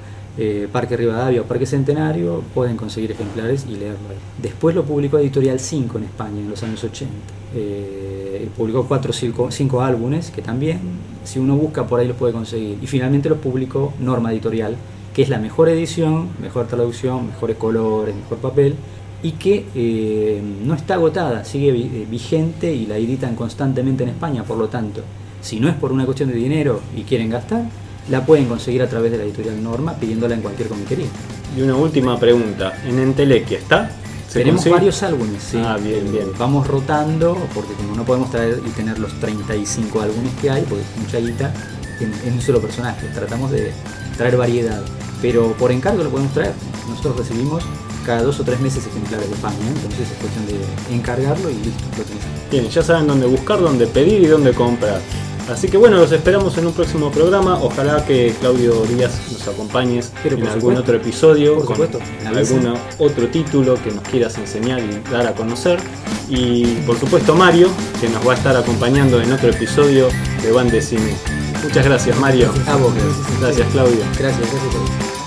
eh, 0.42 0.68
Parque 0.72 0.96
Rivadavia 0.96 1.42
o 1.42 1.44
Parque 1.44 1.66
Centenario, 1.66 2.42
pueden 2.54 2.78
conseguir 2.78 3.10
ejemplares 3.12 3.66
y 3.68 3.76
leerlo 3.76 4.08
ahí. 4.08 4.16
Después 4.40 4.74
lo 4.74 4.84
publicó 4.84 5.18
Editorial 5.18 5.60
5 5.60 5.98
en 5.98 6.04
España 6.04 6.40
en 6.40 6.48
los 6.48 6.62
años 6.62 6.82
80. 6.82 7.12
Eh, 7.54 8.48
publicó 8.56 8.86
cuatro 8.86 9.12
o 9.12 9.50
cinco, 9.50 9.82
álbumes 9.82 10.30
que 10.30 10.40
también, 10.40 10.78
si 11.24 11.38
uno 11.38 11.56
busca 11.56 11.86
por 11.86 12.00
ahí 12.00 12.08
los 12.08 12.16
puede 12.16 12.32
conseguir. 12.32 12.78
Y 12.80 12.86
finalmente 12.86 13.28
los 13.28 13.36
publicó 13.36 13.92
Norma 14.00 14.32
Editorial, 14.32 14.76
que 15.14 15.20
es 15.20 15.28
la 15.28 15.38
mejor 15.38 15.68
edición, 15.68 16.30
mejor 16.40 16.66
traducción, 16.68 17.26
mejores 17.26 17.58
colores, 17.58 18.16
mejor 18.16 18.38
papel 18.38 18.76
y 19.22 19.32
que 19.32 19.66
eh, 19.74 20.40
no 20.64 20.72
está 20.72 20.94
agotada, 20.94 21.44
sigue 21.44 21.70
vigente 22.10 22.72
y 22.72 22.86
la 22.86 22.96
editan 22.96 23.36
constantemente 23.36 24.04
en 24.04 24.08
España, 24.08 24.44
por 24.44 24.56
lo 24.56 24.68
tanto, 24.68 25.02
si 25.42 25.60
no 25.60 25.68
es 25.68 25.74
por 25.74 25.92
una 25.92 26.06
cuestión 26.06 26.30
de 26.30 26.36
dinero 26.36 26.80
y 26.96 27.02
quieren 27.02 27.28
gastar, 27.28 27.64
la 28.08 28.24
pueden 28.24 28.46
conseguir 28.46 28.82
a 28.82 28.88
través 28.88 29.12
de 29.12 29.18
la 29.18 29.24
editorial 29.24 29.62
Norma 29.62 29.94
pidiéndola 29.94 30.34
en 30.34 30.42
cualquier 30.42 30.68
comiquería. 30.68 31.08
Y 31.56 31.62
una 31.62 31.76
última 31.76 32.18
pregunta, 32.18 32.80
¿en 32.86 32.98
Entelequia 32.98 33.58
está? 33.58 33.90
Tenemos 34.32 34.64
varios 34.68 35.02
álbumes, 35.02 35.42
sí. 35.42 35.58
Ah, 35.62 35.76
bien, 35.76 36.10
bien. 36.12 36.26
Vamos 36.38 36.66
rotando, 36.66 37.36
porque 37.52 37.72
como 37.74 37.96
no 37.96 38.04
podemos 38.04 38.30
traer 38.30 38.60
y 38.64 38.70
tener 38.70 38.98
los 38.98 39.18
35 39.18 40.00
álbumes 40.00 40.32
que 40.40 40.50
hay, 40.50 40.62
porque 40.62 40.82
es 40.82 41.02
mucha 41.02 41.18
guita 41.18 41.52
en, 42.00 42.32
un 42.32 42.40
solo 42.40 42.60
personaje, 42.60 43.08
tratamos 43.08 43.50
de 43.50 43.72
traer 44.16 44.36
variedad. 44.36 44.82
Pero 45.20 45.52
por 45.54 45.72
encargo 45.72 46.04
lo 46.04 46.10
podemos 46.10 46.32
traer. 46.32 46.52
Nosotros 46.88 47.18
recibimos 47.18 47.64
cada 48.06 48.22
dos 48.22 48.38
o 48.38 48.44
tres 48.44 48.60
meses 48.60 48.86
ejemplares 48.86 49.28
de 49.28 49.34
España, 49.34 49.56
entonces 49.66 50.08
es 50.10 50.18
cuestión 50.18 50.46
de 50.46 50.94
encargarlo 50.94 51.50
y 51.50 51.54
listo, 51.54 51.84
lo 51.98 52.04
tenés. 52.04 52.24
Bien, 52.50 52.68
ya 52.68 52.82
saben 52.82 53.08
dónde 53.08 53.26
buscar, 53.26 53.60
dónde 53.60 53.86
pedir 53.86 54.22
y 54.22 54.26
dónde 54.26 54.52
comprar. 54.52 55.00
Así 55.50 55.68
que 55.68 55.76
bueno, 55.76 55.96
los 55.96 56.12
esperamos 56.12 56.56
en 56.58 56.66
un 56.66 56.72
próximo 56.72 57.10
programa. 57.10 57.58
Ojalá 57.60 58.04
que 58.04 58.34
Claudio 58.40 58.82
Díaz 58.82 59.20
nos 59.32 59.48
acompañes 59.48 60.12
en 60.24 60.46
algún 60.46 60.76
otro 60.76 60.96
episodio 60.96 61.64
con 61.64 61.76
algún 62.26 62.74
otro 62.98 63.28
título 63.28 63.74
que 63.82 63.90
nos 63.90 64.04
quieras 64.04 64.38
enseñar 64.38 64.80
y 64.80 65.10
dar 65.10 65.26
a 65.26 65.34
conocer. 65.34 65.80
Y 66.28 66.64
por 66.86 66.98
supuesto 66.98 67.34
Mario, 67.34 67.68
que 68.00 68.08
nos 68.08 68.26
va 68.26 68.32
a 68.32 68.36
estar 68.36 68.56
acompañando 68.56 69.20
en 69.20 69.32
otro 69.32 69.50
episodio 69.50 70.08
de 70.42 70.52
Van 70.52 70.70
de 70.70 70.80
Cine. 70.80 71.16
Muchas 71.62 71.84
gracias 71.84 72.18
Mario. 72.18 72.50
Gracias 72.54 72.68
a 72.68 72.76
vos. 72.76 72.92
Gracias, 73.40 73.68
Claudio. 73.72 74.00
Gracias, 74.18 74.40
gracias. 74.40 75.19